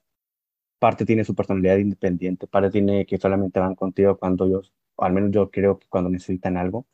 Parte 0.79 1.07
tiene 1.07 1.25
su 1.25 1.35
personalidad 1.35 1.79
independiente, 1.79 2.47
parte 2.47 2.71
tiene 2.71 3.07
que 3.07 3.19
solamente 3.19 3.61
van 3.61 3.75
contigo 3.75 4.19
cuando 4.19 4.47
ellos 4.47 4.73
al 4.99 5.13
menos 5.13 5.31
yo 5.33 5.51
creo 5.51 5.79
que 5.79 5.87
cuando 5.89 6.11
necesitan 6.11 6.57
algo, 6.57 6.87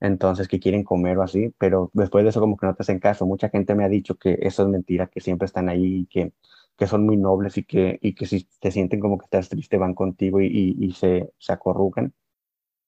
entonces 0.00 0.48
que 0.48 0.60
quieren 0.60 0.84
comer 0.84 1.18
o 1.18 1.22
así, 1.22 1.54
pero 1.58 1.90
después 1.94 2.24
de 2.24 2.30
eso 2.30 2.40
como 2.40 2.56
que 2.56 2.66
no 2.66 2.74
te 2.74 2.82
hacen 2.82 2.98
caso. 2.98 3.26
Mucha 3.26 3.48
gente 3.50 3.74
me 3.74 3.84
ha 3.84 3.88
dicho 3.88 4.16
que 4.16 4.38
eso 4.42 4.62
es 4.64 4.68
mentira, 4.68 5.08
que 5.08 5.20
siempre 5.20 5.46
están 5.46 5.68
ahí 5.68 6.00
y 6.02 6.06
que, 6.06 6.32
que 6.76 6.86
son 6.86 7.06
muy 7.06 7.16
nobles 7.16 7.58
y 7.58 7.64
que, 7.64 7.98
y 8.02 8.14
que 8.14 8.26
si 8.26 8.48
te 8.60 8.70
sienten 8.72 9.00
como 9.00 9.18
que 9.18 9.24
estás 9.26 9.48
triste 9.48 9.78
van 9.78 9.94
contigo 9.94 10.40
y, 10.40 10.76
y, 10.78 10.92
se, 10.92 11.32
se 11.38 11.52
acorrucan, 11.52 12.14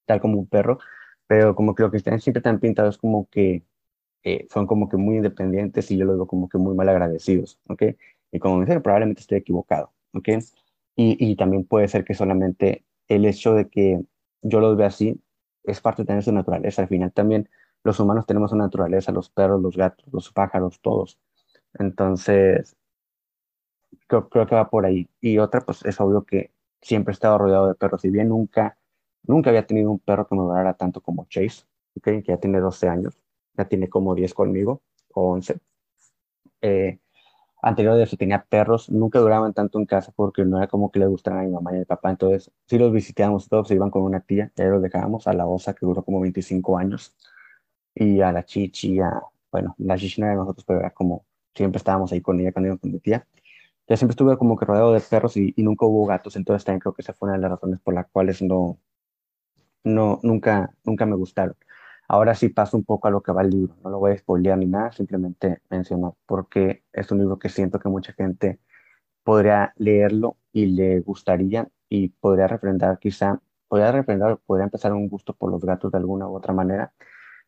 tal 0.07 0.21
como 0.21 0.39
un 0.39 0.49
perro, 0.49 0.79
pero 1.27 1.55
como 1.55 1.75
que 1.75 1.83
lo 1.85 1.91
que 1.91 1.99
están 1.99 2.21
siempre 2.21 2.43
tan 2.43 2.61
pintados 2.61 2.99
como 2.99 3.29
que 3.31 3.65
eh, 4.25 4.47
son 4.51 4.67
como 4.67 4.89
que 4.89 4.97
muy 4.97 5.17
independientes 5.17 5.91
y 5.91 5.97
yo 5.99 6.07
lo 6.07 6.15
digo 6.15 6.27
como 6.27 6.49
que 6.49 6.59
muy 6.59 6.75
mal 6.75 6.89
agradecidos, 6.89 7.61
¿ok? 7.69 7.83
Y 8.33 8.39
como 8.39 8.57
me 8.57 8.65
dicen, 8.65 8.83
probablemente 8.83 9.21
estoy 9.21 9.39
equivocado, 9.39 9.93
¿ok? 10.15 10.29
Y, 10.97 11.17
y 11.19 11.37
también 11.37 11.65
puede 11.65 11.89
ser 11.89 12.05
que 12.05 12.15
solamente 12.15 12.85
el 13.09 13.27
hecho 13.27 13.55
de 13.55 13.69
que 13.69 14.03
yo 14.43 14.61
lo 14.61 14.77
veo 14.77 14.87
así, 14.87 15.21
es 15.65 15.81
parte 15.81 16.03
de 16.03 16.07
tener 16.07 16.23
su 16.23 16.33
naturaleza. 16.33 16.83
Al 16.83 16.89
final 16.89 17.13
también 17.13 17.49
los 17.83 17.99
humanos 18.01 18.27
tenemos 18.27 18.53
una 18.53 18.65
naturaleza, 18.65 19.13
los 19.13 19.31
perros, 19.31 19.61
los 19.61 19.77
gatos, 19.77 20.07
los 20.13 20.31
pájaros, 20.33 20.81
todos. 20.81 21.19
Entonces, 21.75 22.77
creo, 24.07 24.29
creo, 24.29 24.47
que 24.47 24.55
va 24.55 24.71
por 24.71 24.87
ahí. 24.87 25.09
Y 25.21 25.39
otra, 25.39 25.61
pues 25.63 25.85
es 25.85 26.01
obvio 26.01 26.25
que 26.25 26.53
siempre 26.81 27.13
he 27.13 27.15
estado 27.15 27.39
rodeado 27.39 27.69
de 27.69 27.75
perros. 27.75 28.03
Si 28.03 28.11
bien 28.11 28.29
nunca, 28.29 28.79
nunca 29.23 29.51
había 29.51 29.67
tenido 29.67 29.91
un 29.91 29.99
perro 29.99 30.27
que 30.29 30.35
me 30.35 30.43
durara 30.43 30.75
tanto 30.75 31.01
como 31.01 31.27
Chase, 31.29 31.65
que 32.03 32.23
ya 32.23 32.37
tiene 32.39 32.61
12 32.61 32.89
años, 32.89 33.19
ya 33.57 33.67
tiene 33.67 33.89
como 33.89 34.15
10 34.15 34.35
conmigo, 34.35 34.83
o 35.15 35.33
11. 35.33 35.59
Eh, 36.63 36.99
anterior 37.63 37.97
de 37.97 38.05
eso 38.05 38.17
tenía 38.17 38.45
perros, 38.45 38.91
nunca 38.91 39.19
duraban 39.21 39.55
tanto 39.55 39.79
en 39.79 39.87
casa 39.87 40.13
porque 40.15 40.45
no 40.45 40.59
era 40.59 40.69
como 40.69 40.91
que 40.91 40.99
les 40.99 41.09
gustaran 41.09 41.41
a 41.41 41.43
mi 41.45 41.51
mamá 41.53 41.73
y 41.73 41.77
a 41.77 41.79
mi 41.81 41.85
papá, 41.87 42.11
entonces 42.11 42.51
si 42.67 42.79
los 42.79 42.93
visitábamos 42.93 43.49
todos, 43.49 43.69
se 43.69 43.75
iban 43.75 43.91
con 43.91 44.03
una 44.03 44.21
tía, 44.21 44.53
ya 44.57 44.67
los 44.67 44.83
dejábamos, 44.83 45.27
a 45.27 45.33
la 45.35 45.47
osa 45.47 45.75
que 45.75 45.87
duró 45.87 46.05
como 46.05 46.21
25 46.21 46.79
años, 46.79 47.15
y 47.95 48.21
a 48.21 48.33
la 48.33 48.45
chichi, 48.45 49.01
a, 49.01 49.23
bueno, 49.53 49.75
la 49.79 49.97
chichi 49.97 50.21
no 50.21 50.27
era 50.27 50.35
de 50.35 50.41
nosotros, 50.41 50.65
pero 50.67 50.81
era 50.81 50.91
como, 50.91 51.27
siempre 51.55 51.79
estábamos 51.79 52.13
ahí 52.13 52.21
con 52.21 52.41
ella 52.41 52.53
cuando 52.53 52.69
íbamos 52.69 52.81
con 52.81 52.93
mi 52.93 53.01
tía. 53.01 53.27
Ya 53.89 53.97
siempre 53.97 54.13
estuve 54.13 54.39
como 54.39 54.57
que 54.57 54.65
rodeado 54.67 54.93
de 54.93 55.01
perros 55.01 55.37
y, 55.37 55.53
y, 55.57 55.63
nunca 55.63 55.87
hubo 55.87 56.07
gatos, 56.07 56.37
entonces 56.37 56.65
también 56.65 56.81
creo 56.81 56.95
que 56.95 57.03
esa 57.03 57.15
fue 57.15 57.29
una 57.29 57.37
de 57.37 57.43
las 57.43 57.53
razones 57.53 57.81
por 57.81 57.95
las 57.95 58.07
cuales 58.11 58.43
no, 58.43 58.79
no, 59.85 60.19
nunca, 60.23 60.75
nunca 60.85 61.07
me 61.07 61.17
gustaron. 61.17 61.57
Ahora 62.09 62.35
sí 62.35 62.49
paso 62.51 62.77
un 62.77 62.85
poco 62.85 63.09
a 63.09 63.11
lo 63.11 63.23
que 63.23 63.33
va 63.33 63.43
el 63.43 63.51
libro, 63.51 63.77
no 63.83 63.91
lo 63.91 63.99
voy 63.99 64.13
a 64.13 64.19
spoilear 64.19 64.59
ni 64.59 64.67
nada, 64.67 64.93
simplemente 64.93 65.61
mencionar 65.71 66.13
porque 66.27 66.85
es 66.93 67.11
un 67.11 67.19
libro 67.19 67.39
que 67.39 67.49
siento 67.49 67.79
que 67.79 67.89
mucha 67.89 68.13
gente 68.13 68.61
podría 69.25 69.73
leerlo 69.77 70.37
y 70.53 70.67
le 70.67 71.01
gustaría 71.01 71.69
y 71.89 72.09
podría 72.09 72.49
refrendar 72.49 72.99
quizá, 72.99 73.41
podría 73.69 73.93
refrendar, 73.93 74.39
podría 74.47 74.65
empezar 74.65 74.93
un 74.93 75.09
gusto 75.09 75.35
por 75.35 75.51
los 75.51 75.65
gatos 75.65 75.93
de 75.93 75.99
alguna 75.99 76.29
u 76.29 76.37
otra 76.37 76.53
manera. 76.55 76.93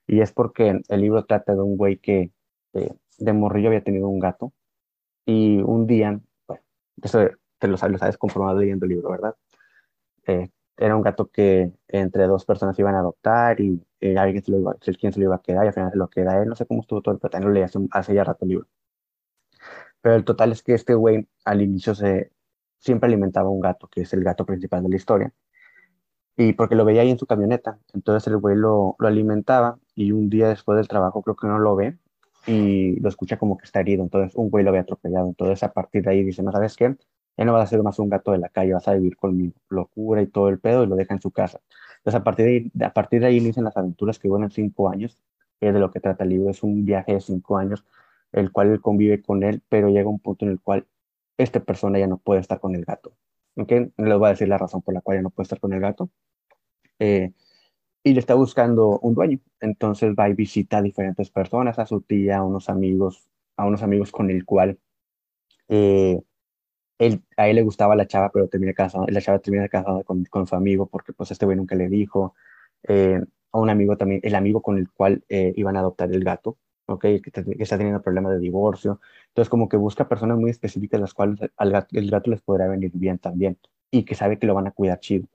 Y 0.07 0.21
es 0.21 0.33
porque 0.33 0.81
el 0.89 1.01
libro 1.01 1.25
trata 1.27 1.55
de 1.55 1.63
un 1.63 1.77
güey 1.77 1.99
que 1.99 2.33
eh, 2.75 2.95
de 3.19 3.33
morrillo 3.33 3.69
había 3.69 3.85
tenido 3.85 4.09
un 4.09 4.21
gato 4.21 4.53
y 5.27 5.59
un 5.61 5.87
día, 5.87 6.21
bueno, 6.49 6.63
eso 7.03 7.21
te 7.59 7.69
lo 7.69 7.77
lo 7.77 7.99
sabes 7.99 8.19
comprobado 8.19 8.59
leyendo 8.61 8.87
el 8.87 8.91
libro, 8.93 9.11
¿verdad? 9.11 9.37
Eh, 10.27 10.51
era 10.77 10.97
un 10.97 11.03
gato 11.03 11.31
que 11.31 11.73
entre 11.89 12.27
dos 12.27 12.45
personas 12.45 12.79
iban 12.79 12.95
a 12.95 13.01
adoptar 13.01 13.61
y, 13.61 13.83
alguien 14.17 14.45
se 14.45 14.53
lo 14.53 14.59
iba, 14.61 14.77
quién 15.01 15.13
se 15.13 15.19
lo 15.19 15.27
iba 15.27 15.37
a 15.37 15.43
quedar 15.43 15.65
y 15.65 15.69
al 15.69 15.75
final 15.75 15.91
se 15.91 15.99
lo 15.99 16.09
queda 16.09 16.41
él. 16.43 16.49
No 16.49 16.55
sé 16.55 16.67
cómo 16.67 16.83
estuvo 16.83 17.03
todo 17.03 17.15
el 17.15 17.21
pero 17.21 17.49
lo 17.49 17.51
leí 17.53 17.63
hace, 17.63 17.79
hace, 17.91 18.15
ya 18.15 18.25
rato 18.25 18.45
el 18.45 18.51
libro. 18.51 18.69
Pero 20.01 20.15
el 20.17 20.25
total 20.25 20.53
es 20.53 20.63
que 20.63 20.75
este 20.75 20.95
güey 20.95 21.27
al 21.45 21.63
inicio 21.63 21.95
se, 21.95 22.31
siempre 22.79 23.09
alimentaba 23.09 23.51
un 23.51 23.61
gato, 23.61 23.89
que 23.89 24.03
es 24.03 24.13
el 24.13 24.23
gato 24.25 24.47
principal 24.47 24.83
de 24.83 24.89
la 24.91 24.97
historia. 24.97 25.33
Y 26.37 26.53
porque 26.53 26.75
lo 26.75 26.85
veía 26.85 27.03
ahí 27.03 27.11
en 27.11 27.19
su 27.19 27.27
camioneta. 27.27 27.79
Entonces 27.95 28.27
el 28.29 28.39
güey 28.39 28.57
lo, 28.57 28.97
lo 28.99 29.09
alimentaba 29.09 29.79
y 29.95 30.13
un 30.13 30.29
día 30.31 30.49
después 30.49 30.77
del 30.77 30.89
trabajo 30.89 31.23
creo 31.23 31.37
que 31.37 31.47
no 31.47 31.59
lo 31.59 31.75
ve 31.77 31.99
y 32.47 33.01
lo 33.01 33.09
escucha 33.09 33.39
como 33.39 33.57
que 33.57 33.65
está 33.65 33.81
herido. 33.81 34.03
Entonces 34.05 34.35
un 34.37 34.51
güey 34.51 34.65
lo 34.65 34.71
había 34.71 34.83
atropellado. 34.83 35.27
Entonces 35.29 35.63
a 35.63 35.73
partir 35.73 36.03
de 36.05 36.11
ahí 36.11 36.25
dice, 36.25 36.43
no 36.43 36.53
sabes 36.53 36.77
qué, 36.77 36.97
ya 37.37 37.45
no 37.45 37.53
vas 37.53 37.65
a 37.65 37.67
ser 37.67 37.83
más 37.83 37.99
un 37.99 38.09
gato 38.09 38.33
de 38.33 38.39
la 38.39 38.49
calle, 38.49 38.73
vas 38.73 38.89
a 38.89 38.95
vivir 38.95 39.17
conmigo. 39.17 39.55
Locura 39.69 40.23
y 40.23 40.27
todo 40.27 40.49
el 40.49 40.59
pedo 40.59 40.85
y 40.85 40.87
lo 40.87 40.97
deja 40.97 41.15
en 41.15 41.21
su 41.21 41.31
casa. 41.31 41.61
Entonces, 41.99 42.21
a 42.21 42.25
partir 42.25 42.47
de 42.47 42.53
ahí, 42.53 42.73
a 42.85 42.93
partir 42.93 43.21
de 43.21 43.27
ahí 43.27 43.37
inician 43.39 43.65
las 43.65 43.77
aventuras 43.77 44.19
que 44.19 44.29
duran 44.29 44.51
cinco 44.51 44.89
años, 44.89 45.19
es 45.61 45.75
de 45.75 45.81
lo 45.81 45.91
que 45.91 46.01
trata 46.01 46.25
el 46.25 46.31
libro. 46.31 46.51
Es 46.51 46.63
un 46.63 46.85
viaje 46.85 47.15
de 47.15 47.21
cinco 47.21 47.59
años, 47.59 47.85
el 48.33 48.53
cual 48.53 48.71
él 48.71 48.81
convive 48.81 49.23
con 49.23 49.43
él, 49.43 49.63
pero 49.69 49.89
llega 49.89 50.09
un 50.09 50.21
punto 50.21 50.45
en 50.45 50.53
el 50.53 50.61
cual 50.61 50.87
esta 51.39 51.61
persona 51.61 51.99
ya 51.99 52.07
no 52.07 52.19
puede 52.19 52.41
estar 52.41 52.61
con 52.61 52.75
el 52.75 52.85
gato. 52.85 53.13
¿Ok? 53.57 53.73
Les 53.97 54.19
voy 54.19 54.27
a 54.27 54.31
decir 54.31 54.49
la 54.49 54.59
razón 54.59 54.83
por 54.83 54.95
la 54.95 55.01
cual 55.01 55.19
ya 55.19 55.23
no 55.23 55.31
puede 55.31 55.45
estar 55.45 55.61
con 55.61 55.73
el 55.73 55.81
gato. 55.81 56.11
Eh, 56.99 57.33
y 58.03 58.15
le 58.15 58.21
está 58.21 58.35
buscando 58.35 58.99
un 59.01 59.15
dueño. 59.15 59.41
Entonces 59.61 60.15
va 60.19 60.29
y 60.29 60.35
visita 60.35 60.79
a 60.79 60.83
diferentes 60.83 61.31
personas, 61.31 61.79
a 61.79 61.87
su 61.87 62.03
tía, 62.03 62.39
a 62.39 62.45
unos 62.45 62.69
amigos, 62.69 63.29
a 63.57 63.67
unos 63.67 63.83
amigos 63.83 64.13
con 64.13 64.31
el 64.31 64.45
cual 64.45 64.79
eh, 65.69 66.23
él, 66.99 67.23
a 67.37 67.49
él 67.49 67.57
le 67.57 67.63
gustaba 67.63 67.97
la 67.97 68.07
chava, 68.07 68.31
pero 68.33 68.49
termina 68.49 68.73
casado, 68.73 69.07
la 69.09 69.21
chava 69.21 69.39
termina 69.39 69.69
casada 69.69 70.03
con, 70.05 70.25
con, 70.25 70.47
su 70.47 70.55
amigo 70.55 70.87
porque 70.87 71.13
pues 71.13 71.31
este 71.31 71.45
güey 71.47 71.57
nunca 71.57 71.75
le 71.75 71.89
dijo. 71.89 72.35
Eh, 72.85 73.21
a 73.53 73.59
un 73.59 73.71
amigo 73.71 73.97
también, 73.97 74.21
el 74.23 74.35
amigo 74.35 74.63
con 74.63 74.79
el 74.79 74.91
cual 74.91 75.25
eh, 75.29 75.53
iban 75.57 75.77
a 75.77 75.81
adoptar 75.81 76.13
el 76.13 76.25
gato, 76.25 76.59
¿ok? 76.87 77.01
Que, 77.03 77.33
está 77.59 77.77
teniendo 77.79 78.03
problemas 78.03 78.33
de 78.33 78.39
divorcio. 78.41 79.01
Entonces 79.29 79.49
como 79.51 79.69
que 79.69 79.77
busca 79.77 80.09
personas 80.09 80.39
muy 80.39 80.51
específicas 80.51 81.01
las 81.01 81.15
cuales 81.15 81.41
al 81.57 81.73
gato, 81.73 81.99
el 81.99 82.11
gato 82.11 82.31
les 82.31 82.43
podrá 82.43 82.69
venir 82.69 82.91
bien 82.95 83.19
también 83.19 83.59
y 83.91 84.05
que 84.05 84.15
sabe 84.15 84.39
que 84.39 84.47
lo 84.47 84.55
van 84.55 84.67
a 84.69 84.73
cuidar 84.73 85.01
chido. 85.01 85.27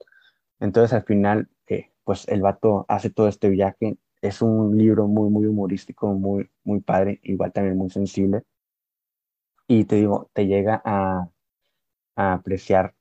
Entonces 0.60 0.92
al 0.92 1.04
final, 1.04 1.48
eh, 1.68 1.90
pues 2.04 2.28
el 2.28 2.42
vato 2.42 2.86
hace 2.88 3.10
todo 3.10 3.28
este 3.28 3.48
viaje. 3.50 3.96
Es 4.20 4.42
un 4.42 4.78
libro 4.78 5.08
muy, 5.08 5.30
muy 5.30 5.46
humorístico, 5.46 6.14
muy, 6.14 6.48
muy 6.64 6.80
padre, 6.80 7.20
igual 7.24 7.52
también 7.52 7.76
muy 7.76 7.90
sensible. 7.90 8.44
Y 9.66 9.84
te 9.84 9.96
digo, 9.96 10.30
te 10.32 10.46
llega 10.46 10.80
a, 10.84 11.28
apreciar 12.16 12.94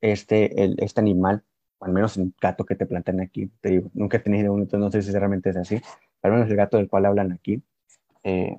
este, 0.00 0.64
el, 0.64 0.76
este 0.78 1.00
animal, 1.00 1.44
al 1.80 1.92
menos 1.92 2.16
el 2.16 2.32
gato 2.40 2.64
que 2.64 2.76
te 2.76 2.86
plantean 2.86 3.20
aquí. 3.20 3.50
Te 3.60 3.70
digo, 3.70 3.90
nunca 3.94 4.18
he 4.18 4.20
tenido 4.20 4.52
uno, 4.52 4.64
entonces 4.64 4.84
no 4.84 4.90
sé 4.92 5.02
si 5.02 5.16
realmente 5.18 5.50
es 5.50 5.56
así, 5.56 5.80
pero 6.20 6.34
al 6.34 6.40
menos 6.40 6.50
el 6.50 6.56
gato 6.56 6.76
del 6.76 6.88
cual 6.88 7.06
hablan 7.06 7.32
aquí 7.32 7.62
eh, 8.24 8.58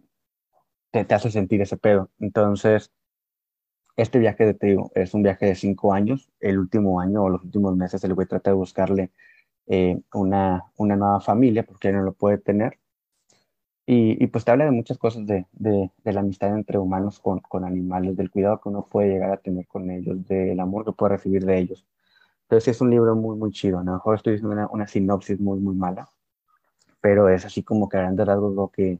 te, 0.92 1.06
te, 1.06 1.16
hace 1.16 1.32
sentir 1.32 1.62
ese 1.62 1.78
pedo. 1.78 2.10
Entonces, 2.20 2.92
este 3.98 4.20
viaje, 4.20 4.46
de, 4.46 4.54
te 4.54 4.68
digo, 4.68 4.92
es 4.96 5.14
un 5.14 5.24
viaje 5.24 5.48
de 5.48 5.56
cinco 5.56 5.94
años. 5.94 6.30
El 6.40 6.60
último 6.60 7.02
año 7.02 7.24
o 7.24 7.30
los 7.30 7.44
últimos 7.44 7.76
meses 7.76 8.04
el 8.04 8.14
güey 8.14 8.28
trata 8.28 8.52
de 8.52 8.56
buscarle 8.56 9.12
eh, 9.68 10.00
una, 10.14 10.66
una 10.78 10.96
nueva 10.96 11.20
familia 11.20 11.64
porque 11.64 11.92
no 11.92 12.04
lo 12.04 12.14
puede 12.14 12.38
tener. 12.38 12.80
Y, 13.90 14.22
y, 14.22 14.28
pues 14.28 14.44
te 14.44 14.52
habla 14.52 14.66
de 14.66 14.72
muchas 14.72 14.98
cosas 14.98 15.26
de, 15.26 15.48
de, 15.54 15.90
de 16.04 16.14
la 16.14 16.20
amistad 16.20 16.54
entre 16.54 16.78
humanos 16.78 17.22
con, 17.22 17.40
con, 17.40 17.64
animales, 17.64 18.18
del 18.18 18.30
cuidado 18.30 18.60
que 18.60 18.68
uno 18.68 18.86
puede 18.86 19.08
llegar 19.08 19.32
a 19.32 19.38
tener 19.38 19.66
con 19.66 19.90
ellos, 19.90 20.28
del 20.28 20.60
amor 20.60 20.84
que 20.84 20.92
puede 20.92 21.16
recibir 21.16 21.46
de 21.46 21.58
ellos. 21.58 21.88
Entonces 22.44 22.76
es 22.76 22.82
un 22.82 22.90
libro 22.92 23.16
muy, 23.16 23.38
muy 23.38 23.52
chido. 23.52 23.80
A 23.80 23.84
lo 23.86 23.94
mejor 23.94 24.16
estoy 24.16 24.34
diciendo 24.34 24.54
una, 24.54 24.68
una 24.68 24.88
sinopsis 24.88 25.40
muy, 25.40 25.60
muy 25.60 25.74
mala, 25.74 26.10
pero 27.02 27.30
es 27.30 27.46
así 27.46 27.64
como 27.64 27.88
que 27.88 27.98
a 27.98 28.02
grandes 28.02 28.28
rasgos 28.28 28.54
lo 28.56 28.70
que, 28.70 29.00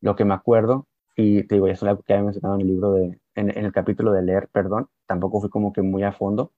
lo 0.00 0.16
que 0.16 0.24
me 0.24 0.34
acuerdo. 0.34 0.88
Y 1.16 1.44
te 1.44 1.54
digo, 1.56 1.68
ya 1.68 1.74
es 1.74 1.82
algo 1.84 2.02
que 2.02 2.12
había 2.12 2.24
mencionado 2.24 2.56
en 2.56 2.62
el 2.62 2.66
libro 2.68 2.92
de, 2.94 3.20
en, 3.36 3.50
en 3.56 3.64
el 3.64 3.72
capítulo 3.72 4.12
de 4.12 4.22
leer, 4.22 4.48
perdón. 4.48 4.88
Tampoco 5.06 5.40
fui 5.40 5.50
como 5.50 5.72
que 5.72 5.82
muy 5.82 6.02
a 6.02 6.12
fondo, 6.12 6.52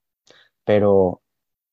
pero 0.64 1.22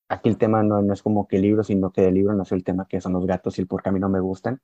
aquí 0.10 0.30
el 0.30 0.38
tema 0.38 0.64
no, 0.64 0.82
no 0.82 0.94
es 0.94 1.02
como 1.04 1.28
que 1.28 1.38
el 1.38 1.44
libro, 1.44 1.64
sino 1.64 1.92
que 1.92 2.02
del 2.02 2.16
libro 2.16 2.34
nació 2.34 2.58
el 2.58 2.64
tema 2.66 2.88
que 2.90 3.02
son 3.02 3.14
los 3.14 3.26
gatos 3.26 3.58
y 3.58 3.62
el 3.62 3.68
por 3.68 3.84
qué 3.84 3.90
a 3.90 3.92
mí 3.94 4.00
no 4.00 4.10
me 4.10 4.20
gustan 4.20 4.62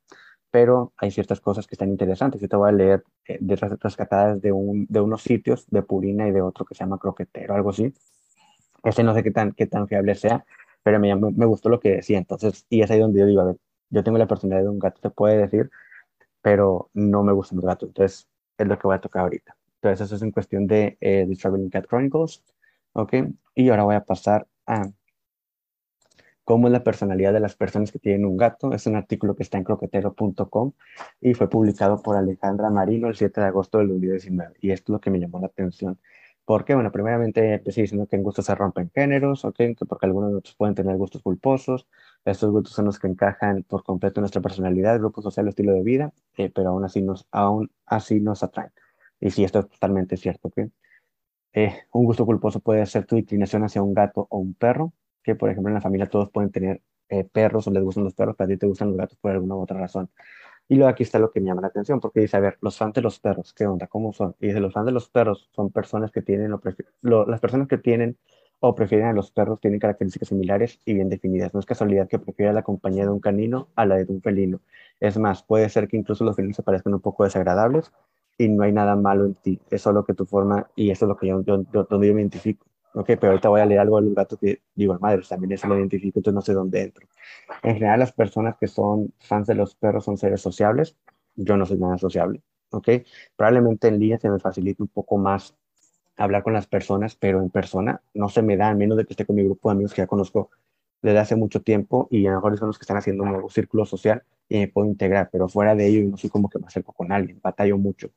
pero 0.53 0.93
hay 0.98 1.10
ciertas 1.10 1.41
cosas 1.41 1.65
que 1.65 1.74
están 1.74 1.89
interesantes. 1.89 2.39
Yo 2.39 2.48
te 2.48 2.55
voy 2.55 2.69
a 2.69 2.72
leer 2.72 3.03
eh, 3.25 3.39
de 3.41 3.55
rescatadas 3.55 4.39
de, 4.39 4.51
un, 4.51 4.86
de 4.88 5.01
unos 5.01 5.24
sitios, 5.24 5.65
de 5.72 5.81
Purina 5.81 6.27
y 6.27 6.31
de 6.31 6.43
otro 6.43 6.63
que 6.63 6.75
se 6.75 6.83
llama 6.83 7.00
Croquetero, 7.00 7.55
algo 7.55 7.72
así. 7.72 7.91
Ese 8.83 9.03
no 9.03 9.15
sé 9.15 9.24
qué 9.24 9.31
tan, 9.31 9.53
qué 9.53 9.65
tan 9.65 9.88
fiable 9.88 10.13
sea, 10.13 10.45
pero 10.83 11.00
me, 11.00 11.15
me 11.15 11.48
gustó 11.48 11.69
lo 11.69 11.79
que 11.79 11.93
decía. 11.95 12.19
Entonces, 12.19 12.67
y 12.69 12.83
es 12.83 12.91
ahí 12.91 13.00
donde 13.00 13.19
yo 13.22 13.25
digo, 13.25 13.41
a 13.41 13.45
ver, 13.45 13.57
yo 13.89 14.03
tengo 14.03 14.19
la 14.19 14.27
personalidad 14.27 14.65
de 14.65 14.69
un 14.69 14.77
gato, 14.77 15.01
te 15.01 15.10
puede 15.10 15.38
decir, 15.39 15.72
pero 16.43 16.91
no 16.93 17.24
me 17.24 17.33
gustan 17.33 17.55
los 17.55 17.65
gatos. 17.65 17.89
Entonces, 17.89 18.27
es 18.60 18.67
lo 18.67 18.77
que 18.77 18.88
voy 18.88 18.95
a 18.95 19.01
tocar 19.01 19.24
ahorita. 19.24 19.57
Entonces, 19.81 20.05
eso 20.05 20.17
es 20.17 20.22
en 20.22 20.31
cuestión 20.31 20.67
de 20.67 21.00
eh, 21.01 21.25
The 21.27 21.36
Traveling 21.36 21.72
Cat 21.72 21.88
Chronicles. 21.88 22.43
¿Ok? 22.93 23.15
Y 23.55 23.69
ahora 23.69 23.86
voy 23.86 23.95
a 23.95 24.03
pasar 24.03 24.48
a 24.67 24.83
cómo 26.43 26.67
es 26.67 26.73
la 26.73 26.83
personalidad 26.83 27.33
de 27.33 27.39
las 27.39 27.55
personas 27.55 27.91
que 27.91 28.00
tienen 28.00 28.25
un 28.25 28.38
gato. 28.38 28.73
Es 28.73 28.88
un 28.88 28.95
artículo 28.95 29.35
que 29.35 29.43
está 29.43 29.57
en 29.57 29.63
croquetero.com 29.63 30.73
y 31.21 31.33
fue 31.33 31.50
publicado 31.50 32.01
por 32.01 32.17
Alejandra 32.17 32.69
Marino 32.69 33.07
el 33.07 33.15
7 33.15 33.41
de 33.41 33.47
agosto 33.47 33.77
del 33.79 33.89
2019. 33.89 34.55
Y 34.62 34.71
esto 34.71 34.91
es 34.91 34.93
lo 34.93 35.01
que 35.01 35.09
me 35.09 35.19
llamó 35.19 35.39
la 35.39 35.47
atención. 35.47 36.00
Porque, 36.45 36.75
bueno, 36.75 36.91
primeramente 36.91 37.53
empecé 37.53 37.81
diciendo 37.81 38.05
que 38.07 38.17
en 38.17 38.23
gustos 38.23 38.45
se 38.45 38.55
rompen 38.55 38.91
géneros, 38.93 39.45
¿ok? 39.45 39.62
porque 39.88 40.05
algunos 40.05 40.29
de 40.29 40.33
nosotros 40.33 40.55
pueden 40.55 40.75
tener 40.75 40.97
gustos 40.97 41.21
culposos. 41.21 41.88
Estos 42.25 42.51
gustos 42.51 42.73
son 42.73 42.85
los 42.85 43.00
que 43.00 43.07
encajan 43.07 43.63
por 43.63 43.83
completo 43.83 44.19
en 44.19 44.23
nuestra 44.23 44.41
personalidad, 44.41 45.00
grupo 45.00 45.21
social, 45.21 45.47
estilo 45.47 45.73
de 45.73 45.83
vida, 45.83 46.13
eh, 46.38 46.51
pero 46.53 46.69
aún 46.69 46.83
así, 46.83 47.01
nos, 47.01 47.27
aún 47.31 47.71
así 47.85 48.19
nos 48.19 48.43
atraen. 48.43 48.71
Y 49.21 49.31
sí, 49.31 49.43
esto 49.45 49.59
es 49.59 49.69
totalmente 49.69 50.17
cierto, 50.17 50.50
¿ok? 50.50 50.69
Eh, 51.53 51.73
un 51.91 52.05
gusto 52.05 52.25
culposo 52.25 52.59
puede 52.59 52.85
ser 52.88 53.05
tu 53.05 53.15
inclinación 53.15 53.63
hacia 53.63 53.81
un 53.81 53.93
gato 53.93 54.27
o 54.29 54.39
un 54.39 54.53
perro, 54.53 54.91
que, 55.24 55.36
por 55.36 55.50
ejemplo, 55.50 55.70
en 55.70 55.75
la 55.75 55.82
familia 55.82 56.08
todos 56.08 56.30
pueden 56.30 56.51
tener 56.51 56.82
eh, 57.10 57.24
perros 57.24 57.68
o 57.68 57.72
les 57.72 57.84
gustan 57.84 58.03
los 58.03 58.13
perros, 58.13 58.36
pero 58.38 58.46
a 58.46 58.50
ti 58.50 58.58
te 58.58 58.68
gustan 58.68 58.89
los 58.89 58.98
gatos 58.98 59.18
por 59.18 59.32
alguna 59.32 59.56
u 59.56 59.62
otra 59.62 59.80
razón. 59.80 60.10
Y 60.70 60.75
luego 60.75 60.89
aquí 60.89 61.03
está 61.03 61.20
lo 61.20 61.32
que 61.32 61.42
me 61.42 61.48
llama 61.48 61.62
la 61.62 61.68
atención, 61.68 62.00
porque 62.00 62.22
dice, 62.22 62.38
a 62.38 62.39
ver, 62.39 62.58
los 62.62 62.77
fans 62.77 62.94
de 62.94 63.01
los 63.01 63.20
perros, 63.20 63.53
¿qué 63.53 63.68
onda? 63.68 63.88
¿Cómo 63.88 64.13
son? 64.13 64.36
Y 64.39 64.48
dice, 64.48 64.60
los 64.60 64.74
fans 64.74 64.86
de 64.86 64.92
los 64.94 65.10
perros 65.10 65.50
son 65.53 65.72
personas 65.72 66.12
que 66.12 66.22
tienen, 66.22 66.53
o 66.53 66.62
lo, 67.01 67.25
las 67.25 67.39
personas 67.39 67.68
que 67.68 67.77
tienen 67.77 68.18
o 68.65 68.75
prefieren 68.75 69.08
a 69.08 69.13
los 69.13 69.30
perros 69.30 69.60
tienen 69.60 69.77
características 69.77 70.30
similares 70.30 70.80
y 70.86 70.94
bien 70.94 71.10
definidas. 71.10 71.53
No 71.53 71.60
es 71.60 71.65
casualidad 71.65 72.08
que 72.08 72.18
prefiera 72.18 72.53
la 72.53 72.63
compañía 72.63 73.03
de 73.03 73.10
un 73.10 73.20
canino 73.20 73.68
a 73.75 73.86
la 73.86 73.98
de 73.98 74.06
un 74.08 74.22
felino. 74.22 74.62
Es 75.01 75.18
más, 75.18 75.44
puede 75.44 75.68
ser 75.68 75.89
que 75.89 75.98
incluso 75.98 76.24
los 76.24 76.36
felinos 76.38 76.56
se 76.56 76.63
parezcan 76.63 76.94
un 76.94 77.01
poco 77.01 77.25
desagradables 77.25 77.92
y 78.38 78.48
no 78.48 78.63
hay 78.63 78.72
nada 78.72 78.96
malo 78.96 79.25
en 79.25 79.34
ti. 79.36 79.60
Es 79.70 79.82
solo 79.82 80.06
que 80.06 80.13
tu 80.13 80.25
forma, 80.25 80.70
y 80.77 80.92
eso 80.92 81.06
es 81.06 81.10
lo 81.10 81.18
que 81.18 81.27
yo, 81.27 81.44
yo, 81.44 81.65
yo, 81.74 81.84
donde 81.84 82.08
yo 82.08 82.13
me 82.13 82.22
identifico. 82.22 82.65
Ok, 82.95 83.07
pero 83.19 83.29
ahorita 83.29 83.50
voy 83.50 83.62
a 83.62 83.65
leer 83.65 83.79
algo 83.79 84.00
de 84.00 84.05
los 84.05 84.15
gatos 84.15 84.38
que 84.39 84.62
digo, 84.75 84.97
madre, 85.00 85.23
también 85.27 85.51
eso 85.53 85.67
lo 85.67 85.77
identifico, 85.77 86.19
entonces 86.19 86.35
no 86.35 86.41
sé 86.41 86.53
dónde 86.53 86.81
entro. 86.83 87.07
En 87.63 87.75
general, 87.75 88.00
las 88.00 88.12
personas 88.12 88.55
que 88.57 88.67
son 88.67 89.13
fans 89.19 89.47
de 89.47 89.55
los 89.55 89.73
perros 89.75 90.05
son 90.05 90.17
seres 90.17 90.41
sociables. 90.41 90.95
Yo 91.35 91.57
no 91.57 91.65
soy 91.65 91.79
nada 91.79 91.97
sociable, 91.97 92.41
ok. 92.69 92.89
Probablemente 93.35 93.88
en 93.88 94.00
línea 94.00 94.19
se 94.19 94.29
me 94.29 94.39
facilita 94.39 94.83
un 94.83 94.89
poco 94.89 95.17
más 95.17 95.55
hablar 96.17 96.43
con 96.43 96.53
las 96.53 96.67
personas, 96.67 97.15
pero 97.15 97.39
en 97.41 97.50
persona 97.50 98.01
no 98.13 98.29
se 98.29 98.43
me 98.43 98.57
da, 98.57 98.69
a 98.69 98.75
menos 98.75 98.97
de 98.97 99.05
que 99.05 99.13
esté 99.13 99.25
con 99.25 99.35
mi 99.35 99.43
grupo 99.43 99.69
de 99.69 99.73
amigos 99.73 99.93
que 99.93 100.03
ya 100.03 100.07
conozco 100.07 100.51
desde 101.01 101.17
hace 101.17 101.35
mucho 101.35 101.62
tiempo 101.63 102.07
y 102.12 102.27
a 102.27 102.29
lo 102.29 102.38
mejor 102.38 102.57
son 102.59 102.67
los 102.67 102.77
que 102.77 102.83
están 102.83 102.97
haciendo 102.97 103.23
un 103.23 103.31
nuevo 103.31 103.50
círculo 103.50 103.85
social 103.85 104.23
y 104.47 104.59
me 104.59 104.67
puedo 104.67 104.88
integrar, 104.88 105.29
pero 105.31 105.50
fuera 105.50 105.73
de 105.73 105.88
ello 105.88 106.09
no 106.12 106.17
soy 106.17 106.29
como 106.29 106.50
que 106.50 106.59
me 106.59 106.67
acerco 106.67 106.93
con 106.93 107.12
alguien, 107.12 107.39
batallo 107.41 107.77
mucho. 107.79 108.12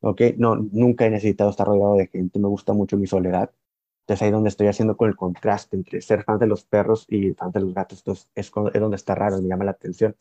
¿ok? 0.00 0.22
No, 0.38 0.56
nunca 0.56 1.06
he 1.06 1.10
necesitado 1.10 1.50
estar 1.50 1.66
rodeado 1.66 1.96
de 1.96 2.06
gente, 2.06 2.38
me 2.38 2.48
gusta 2.48 2.72
mucho 2.72 2.96
mi 2.96 3.06
soledad 3.06 3.50
entonces 4.10 4.26
ahí 4.26 4.32
donde 4.32 4.48
estoy 4.48 4.66
haciendo 4.66 4.96
con 4.96 5.08
el 5.08 5.14
contraste 5.14 5.76
entre 5.76 6.00
ser 6.00 6.24
fan 6.24 6.36
de 6.40 6.48
los 6.48 6.64
perros 6.64 7.06
y 7.08 7.32
fan 7.34 7.52
de 7.52 7.60
los 7.60 7.72
gatos. 7.72 7.98
Entonces 8.00 8.28
es, 8.34 8.50
es 8.74 8.80
donde 8.80 8.96
está 8.96 9.14
raro, 9.14 9.40
me 9.40 9.48
llama 9.48 9.64
la 9.64 9.70
atención. 9.70 10.16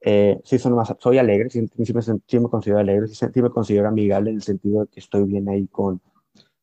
Eh, 0.00 0.40
sí, 0.44 0.56
son 0.60 0.74
más, 0.74 0.94
soy 1.00 1.18
alegre, 1.18 1.50
sí, 1.50 1.66
sí, 1.84 1.92
me, 1.92 2.02
sí 2.02 2.38
me 2.38 2.48
considero 2.48 2.78
alegre, 2.78 3.08
sí, 3.08 3.42
me 3.42 3.50
considero 3.50 3.88
amigable 3.88 4.30
en 4.30 4.36
el 4.36 4.42
sentido 4.42 4.82
de 4.82 4.86
que 4.88 5.00
estoy 5.00 5.24
bien 5.24 5.48
ahí 5.48 5.66
con... 5.66 6.00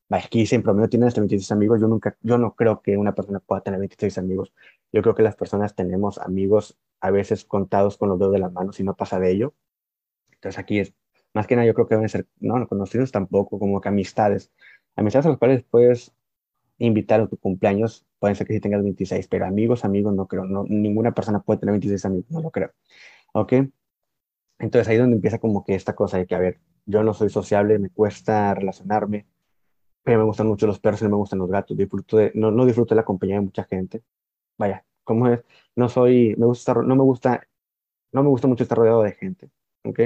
Aquí 0.10 0.46
en 0.50 0.64
promedio 0.64 0.88
tienen 0.88 1.08
hasta 1.10 1.20
26 1.20 1.52
amigos. 1.52 1.82
Yo, 1.82 1.88
nunca, 1.88 2.18
yo 2.22 2.38
no 2.38 2.56
creo 2.56 2.82
que 2.82 2.96
una 2.98 3.14
persona 3.14 3.40
pueda 3.42 3.62
tener 3.62 3.80
26 3.80 4.18
amigos. 4.18 4.54
Yo 4.94 5.02
creo 5.02 5.16
que 5.16 5.24
las 5.24 5.36
personas 5.36 5.76
tenemos 5.76 6.20
amigos 6.20 6.78
a 7.02 7.12
veces 7.12 7.44
contados 7.44 7.98
con 7.98 8.10
los 8.10 8.20
dedos 8.20 8.34
de 8.34 8.40
las 8.40 8.54
manos 8.54 8.80
y 8.80 8.84
no 8.84 8.96
pasa 8.96 9.20
de 9.20 9.32
ello. 9.32 9.54
Entonces 10.34 10.58
aquí 10.60 10.80
es, 10.80 10.94
más 11.34 11.48
que 11.48 11.56
nada 11.56 11.68
yo 11.68 11.74
creo 11.74 11.88
que 11.88 11.96
deben 11.96 12.10
ser, 12.10 12.28
no, 12.40 12.58
no 12.58 12.68
conocidos 12.68 13.12
tampoco, 13.12 13.60
como 13.60 13.82
que 13.82 13.90
amistades. 13.90 14.52
Amistades 14.96 15.26
a 15.26 15.30
las 15.30 15.38
cuales 15.38 15.64
puedes 15.64 16.14
invitar 16.86 17.22
a 17.22 17.28
tu 17.28 17.38
cumpleaños, 17.38 18.06
pueden 18.20 18.36
ser 18.36 18.48
que 18.48 18.54
si 18.54 18.60
tengas 18.60 18.84
26, 18.84 19.28
pero 19.28 19.46
amigos, 19.46 19.86
amigos, 19.86 20.14
no 20.14 20.28
creo, 20.28 20.46
no, 20.46 20.64
ninguna 20.68 21.14
persona 21.14 21.42
puede 21.42 21.60
tener 21.60 21.74
26 21.74 22.06
amigos, 22.06 22.32
no 22.32 22.42
lo 22.42 22.52
creo. 22.52 22.72
¿Ok? 23.34 23.54
Entonces 24.60 24.88
ahí 24.88 24.96
es 24.96 25.02
donde 25.02 25.16
empieza 25.16 25.40
como 25.40 25.64
que 25.64 25.76
esta 25.76 25.96
cosa 25.96 26.18
de 26.18 26.28
que, 26.28 26.36
a 26.36 26.40
ver, 26.40 26.60
yo 26.86 27.04
no 27.04 27.14
soy 27.14 27.30
sociable, 27.30 27.80
me 27.80 27.90
cuesta 27.90 28.54
relacionarme, 28.54 29.28
pero 30.04 30.20
me 30.20 30.26
gustan 30.26 30.48
mucho 30.48 30.68
los 30.68 30.80
perros 30.80 31.02
y 31.02 31.06
no 31.06 31.12
me 31.12 31.16
gustan 31.18 31.40
los 31.40 31.50
gatos, 31.50 31.78
disfruto 31.78 32.18
de, 32.18 32.32
no, 32.36 32.52
no 32.52 32.66
disfruto 32.66 32.96
de 32.96 33.02
la 33.02 33.06
compañía 33.06 33.36
de 33.36 33.42
mucha 33.42 33.64
gente. 33.66 34.04
Vaya, 34.58 34.86
¿cómo 35.04 35.28
es? 35.28 35.42
No 35.76 35.90
soy, 35.90 36.36
me 36.38 36.46
gusta, 36.46 36.74
no 36.74 36.96
me 36.96 37.04
gusta, 37.04 37.48
no 38.12 38.24
me 38.24 38.30
gusta 38.30 38.48
mucho 38.48 38.64
estar 38.64 38.78
rodeado 38.78 39.04
de 39.04 39.14
gente, 39.14 39.50
¿ok? 39.84 40.00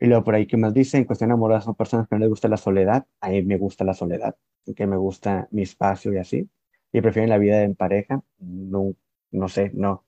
Y 0.00 0.06
luego 0.06 0.24
por 0.24 0.34
ahí, 0.34 0.46
¿qué 0.46 0.56
más 0.56 0.74
dice? 0.74 0.98
En 0.98 1.04
cuestión 1.04 1.30
amorosa, 1.32 1.62
son 1.64 1.74
personas 1.74 2.08
que 2.08 2.16
no 2.16 2.20
les 2.20 2.28
gusta 2.28 2.48
la 2.48 2.56
soledad. 2.56 3.06
A 3.20 3.30
mí 3.30 3.42
me 3.42 3.58
gusta 3.58 3.84
la 3.84 3.94
soledad, 3.94 4.36
que 4.76 4.86
me 4.86 4.96
gusta 4.96 5.48
mi 5.50 5.62
espacio 5.62 6.12
y 6.12 6.18
así. 6.18 6.50
Y 6.92 7.00
prefieren 7.00 7.30
la 7.30 7.38
vida 7.38 7.62
en 7.62 7.74
pareja. 7.74 8.22
No, 8.38 8.94
no 9.30 9.48
sé, 9.48 9.70
no. 9.74 10.04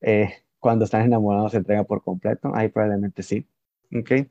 Eh, 0.00 0.30
cuando 0.58 0.84
están 0.84 1.02
enamorados 1.02 1.52
se 1.52 1.58
entrega 1.58 1.84
por 1.84 2.02
completo. 2.02 2.52
Ahí 2.54 2.68
probablemente 2.68 3.22
sí. 3.22 3.48
¿Ok? 3.94 4.28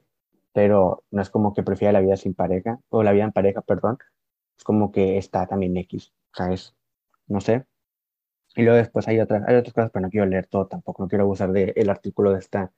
Pero 0.54 1.04
no 1.12 1.22
es 1.22 1.30
como 1.30 1.54
que 1.54 1.64
prefiera 1.64 1.92
la 1.94 2.02
vida 2.02 2.18
sin 2.18 2.34
pareja, 2.36 2.80
o 2.90 3.04
la 3.04 3.12
vida 3.12 3.24
en 3.26 3.32
pareja, 3.32 3.62
perdón. 3.62 3.98
Es 4.58 4.64
como 4.64 4.92
que 4.92 5.18
está 5.18 5.48
también 5.48 5.76
X. 5.78 6.14
O 6.34 6.36
sea, 6.38 6.54
es, 6.54 6.76
no 7.28 7.42
sé. 7.42 7.66
Y 8.56 8.64
luego 8.64 8.78
después 8.78 9.08
hay 9.08 9.20
otras, 9.20 9.44
hay 9.48 9.56
otras 9.56 9.74
cosas, 9.74 9.92
pero 9.92 10.04
no 10.06 10.10
quiero 10.12 10.28
leer 10.28 10.48
todo 10.48 10.68
tampoco. 10.68 11.04
No 11.04 11.10
quiero 11.10 11.24
abusar 11.26 11.52
del 11.52 11.90
artículo 11.90 12.34
de 12.34 12.40
esta, 12.40 12.72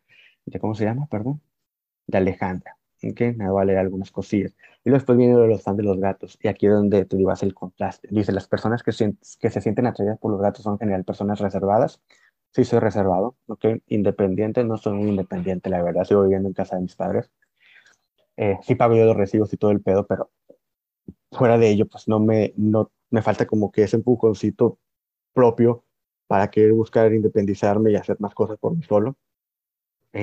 de 0.45 0.59
cómo 0.59 0.75
se 0.75 0.85
llama, 0.85 1.07
perdón 1.07 1.41
de 2.07 2.17
Alejandra. 2.17 2.77
¿okay? 3.03 3.33
Me 3.33 3.49
voy 3.49 3.61
a 3.61 3.65
leer 3.65 3.79
algunas 3.79 4.11
cosillas. 4.11 4.55
Y 4.83 4.91
después 4.91 5.17
viene 5.17 5.33
los 5.33 5.63
fans 5.63 5.77
de 5.77 5.83
los 5.83 5.99
gatos. 5.99 6.37
Y 6.41 6.47
aquí 6.47 6.67
es 6.67 6.73
donde 6.73 7.05
te 7.05 7.17
digo, 7.17 7.31
hace 7.31 7.45
el 7.45 7.53
contraste. 7.53 8.07
Dice, 8.11 8.31
las 8.31 8.47
personas 8.47 8.83
que, 8.83 8.91
que 9.39 9.49
se 9.49 9.61
sienten 9.61 9.87
atraídas 9.87 10.19
por 10.19 10.31
los 10.31 10.41
gatos 10.41 10.63
son 10.63 10.73
en 10.73 10.79
general 10.79 11.03
personas 11.03 11.39
reservadas. 11.39 12.01
Sí, 12.51 12.63
soy 12.63 12.79
reservado, 12.79 13.35
¿ok? 13.47 13.65
Independiente, 13.87 14.63
no 14.63 14.77
soy 14.77 14.93
muy 14.93 15.09
independiente, 15.09 15.69
la 15.69 15.81
verdad. 15.83 16.05
Sigo 16.05 16.23
viviendo 16.23 16.47
en 16.47 16.53
casa 16.53 16.75
de 16.75 16.83
mis 16.83 16.95
padres. 16.95 17.29
Eh, 18.37 18.57
sí 18.63 18.75
pago 18.75 18.95
yo 18.95 19.05
los 19.05 19.17
recibos 19.17 19.51
y 19.53 19.57
todo 19.57 19.71
el 19.71 19.81
pedo, 19.81 20.05
pero 20.07 20.31
fuera 21.31 21.57
de 21.57 21.69
ello, 21.69 21.87
pues 21.87 22.07
no 22.07 22.19
me, 22.19 22.53
no, 22.57 22.91
me 23.09 23.21
falta 23.21 23.45
como 23.45 23.71
que 23.71 23.83
ese 23.83 23.97
empujoncito 23.97 24.79
propio 25.33 25.83
para 26.27 26.49
querer 26.49 26.73
buscar 26.73 27.13
independizarme 27.13 27.91
y 27.91 27.95
hacer 27.95 28.17
más 28.19 28.33
cosas 28.33 28.57
por 28.57 28.75
mí 28.75 28.83
solo 28.83 29.17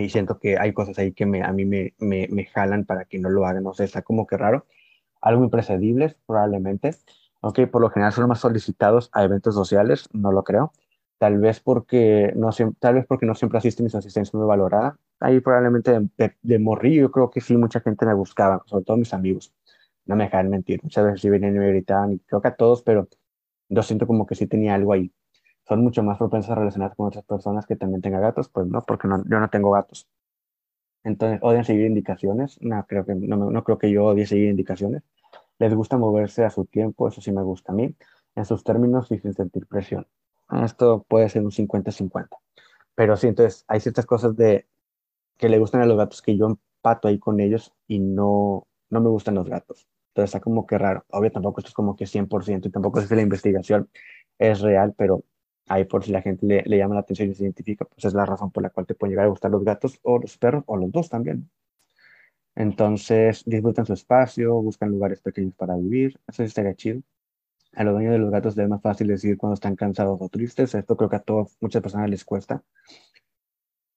y 0.00 0.08
siento 0.08 0.38
que 0.38 0.58
hay 0.58 0.72
cosas 0.72 0.98
ahí 0.98 1.12
que 1.12 1.26
me, 1.26 1.42
a 1.42 1.52
mí 1.52 1.64
me, 1.64 1.94
me, 1.98 2.26
me, 2.30 2.46
jalan 2.46 2.84
para 2.84 3.04
que 3.04 3.18
no 3.18 3.28
lo 3.28 3.46
hagan, 3.46 3.64
no 3.64 3.74
sé, 3.74 3.84
está 3.84 4.02
como 4.02 4.26
que 4.26 4.36
raro. 4.36 4.66
Algo 5.20 5.44
impredecibles, 5.44 6.16
probablemente. 6.26 6.96
Aunque 7.42 7.66
por 7.66 7.82
lo 7.82 7.90
general 7.90 8.12
son 8.12 8.28
más 8.28 8.40
solicitados 8.40 9.10
a 9.12 9.24
eventos 9.24 9.54
sociales, 9.54 10.08
no 10.12 10.32
lo 10.32 10.44
creo. 10.44 10.72
Tal 11.18 11.38
vez 11.38 11.60
porque 11.60 12.32
no, 12.36 12.50
tal 12.80 12.94
vez 12.94 13.06
porque 13.06 13.26
no 13.26 13.34
siempre 13.34 13.58
asisten 13.58 13.86
y 13.86 13.90
su 13.90 13.98
asistencia 13.98 14.30
es 14.30 14.34
muy 14.34 14.46
valorada. 14.46 14.98
Ahí 15.20 15.40
probablemente 15.40 15.92
de, 16.16 16.36
de, 16.40 16.58
morrillo, 16.58 17.02
yo 17.02 17.10
creo 17.12 17.30
que 17.30 17.40
sí, 17.40 17.56
mucha 17.56 17.80
gente 17.80 18.06
me 18.06 18.14
buscaba, 18.14 18.62
sobre 18.66 18.84
todo 18.84 18.96
mis 18.96 19.14
amigos. 19.14 19.52
No 20.06 20.16
me 20.16 20.24
dejan 20.24 20.50
mentir, 20.50 20.80
muchas 20.82 21.04
veces 21.04 21.20
sí 21.20 21.30
venían 21.30 21.54
y 21.54 21.58
me 21.58 21.68
gritaban, 21.68 22.12
y 22.12 22.18
creo 22.20 22.40
que 22.40 22.48
a 22.48 22.56
todos, 22.56 22.82
pero 22.82 23.08
yo 23.68 23.82
siento 23.82 24.06
como 24.06 24.26
que 24.26 24.34
sí 24.34 24.46
tenía 24.46 24.74
algo 24.74 24.92
ahí 24.92 25.12
son 25.68 25.82
mucho 25.82 26.02
más 26.02 26.18
propensas 26.18 26.50
a 26.52 26.54
relacionarse 26.56 26.96
con 26.96 27.06
otras 27.06 27.24
personas 27.24 27.66
que 27.66 27.76
también 27.76 28.02
tengan 28.02 28.22
gatos, 28.22 28.48
pues 28.48 28.66
no, 28.66 28.82
porque 28.82 29.08
no, 29.08 29.22
yo 29.24 29.40
no 29.40 29.48
tengo 29.48 29.70
gatos. 29.70 30.08
Entonces, 31.04 31.40
odian 31.42 31.64
seguir 31.64 31.86
indicaciones. 31.86 32.58
No 32.60 32.84
creo, 32.86 33.04
que, 33.04 33.14
no, 33.14 33.36
no 33.36 33.64
creo 33.64 33.78
que 33.78 33.90
yo 33.90 34.06
odie 34.06 34.26
seguir 34.26 34.48
indicaciones. 34.48 35.02
Les 35.58 35.74
gusta 35.74 35.96
moverse 35.96 36.44
a 36.44 36.50
su 36.50 36.64
tiempo, 36.64 37.08
eso 37.08 37.20
sí 37.20 37.32
me 37.32 37.42
gusta 37.42 37.72
a 37.72 37.74
mí, 37.74 37.94
en 38.34 38.44
sus 38.44 38.64
términos 38.64 39.10
y 39.10 39.18
sin 39.18 39.34
sentir 39.34 39.66
presión. 39.66 40.06
Esto 40.62 41.04
puede 41.08 41.28
ser 41.28 41.42
un 41.42 41.50
50-50. 41.50 42.28
Pero 42.94 43.16
sí, 43.16 43.28
entonces 43.28 43.64
hay 43.68 43.80
ciertas 43.80 44.06
cosas 44.06 44.36
de 44.36 44.66
que 45.38 45.48
le 45.48 45.58
gustan 45.58 45.82
a 45.82 45.86
los 45.86 45.96
gatos 45.96 46.22
que 46.22 46.36
yo 46.36 46.46
empato 46.46 47.08
ahí 47.08 47.18
con 47.18 47.40
ellos 47.40 47.72
y 47.86 48.00
no, 48.00 48.66
no 48.90 49.00
me 49.00 49.08
gustan 49.08 49.34
los 49.34 49.48
gatos. 49.48 49.88
Entonces 50.08 50.34
está 50.34 50.40
como 50.40 50.66
que 50.66 50.76
raro. 50.78 51.04
Obvio, 51.10 51.32
tampoco 51.32 51.60
esto 51.60 51.68
es 51.68 51.74
como 51.74 51.96
que 51.96 52.06
100% 52.06 52.66
y 52.66 52.70
tampoco 52.70 53.00
es 53.00 53.08
que 53.08 53.16
la 53.16 53.22
investigación 53.22 53.88
es 54.38 54.60
real, 54.60 54.94
pero 54.96 55.24
ahí 55.68 55.84
por 55.84 56.04
si 56.04 56.12
la 56.12 56.22
gente 56.22 56.46
le, 56.46 56.62
le 56.64 56.78
llama 56.78 56.94
la 56.94 57.00
atención 57.02 57.30
y 57.30 57.34
se 57.34 57.44
identifica, 57.44 57.84
pues 57.84 58.04
es 58.04 58.14
la 58.14 58.26
razón 58.26 58.50
por 58.50 58.62
la 58.62 58.70
cual 58.70 58.86
te 58.86 58.94
pueden 58.94 59.12
llegar 59.12 59.26
a 59.26 59.28
gustar 59.30 59.50
los 59.50 59.64
gatos 59.64 59.98
o 60.02 60.18
los 60.18 60.38
perros 60.38 60.64
o 60.66 60.76
los 60.76 60.90
dos 60.92 61.08
también. 61.08 61.50
Entonces, 62.54 63.42
disfrutan 63.46 63.86
su 63.86 63.92
espacio, 63.94 64.54
buscan 64.60 64.90
lugares 64.90 65.20
pequeños 65.20 65.54
para 65.54 65.76
vivir. 65.76 66.18
Eso 66.26 66.42
estaría 66.42 66.74
chido. 66.74 67.02
A 67.74 67.84
los 67.84 67.94
dueños 67.94 68.12
de 68.12 68.18
los 68.18 68.30
gatos 68.30 68.56
les 68.56 68.64
es 68.64 68.70
más 68.70 68.82
fácil 68.82 69.08
decidir 69.08 69.38
cuando 69.38 69.54
están 69.54 69.76
cansados 69.76 70.18
o 70.20 70.28
tristes. 70.28 70.74
Esto 70.74 70.96
creo 70.96 71.10
que 71.10 71.16
a 71.16 71.20
todas, 71.20 71.56
muchas 71.60 71.82
personas 71.82 72.10
les 72.10 72.24
cuesta. 72.24 72.62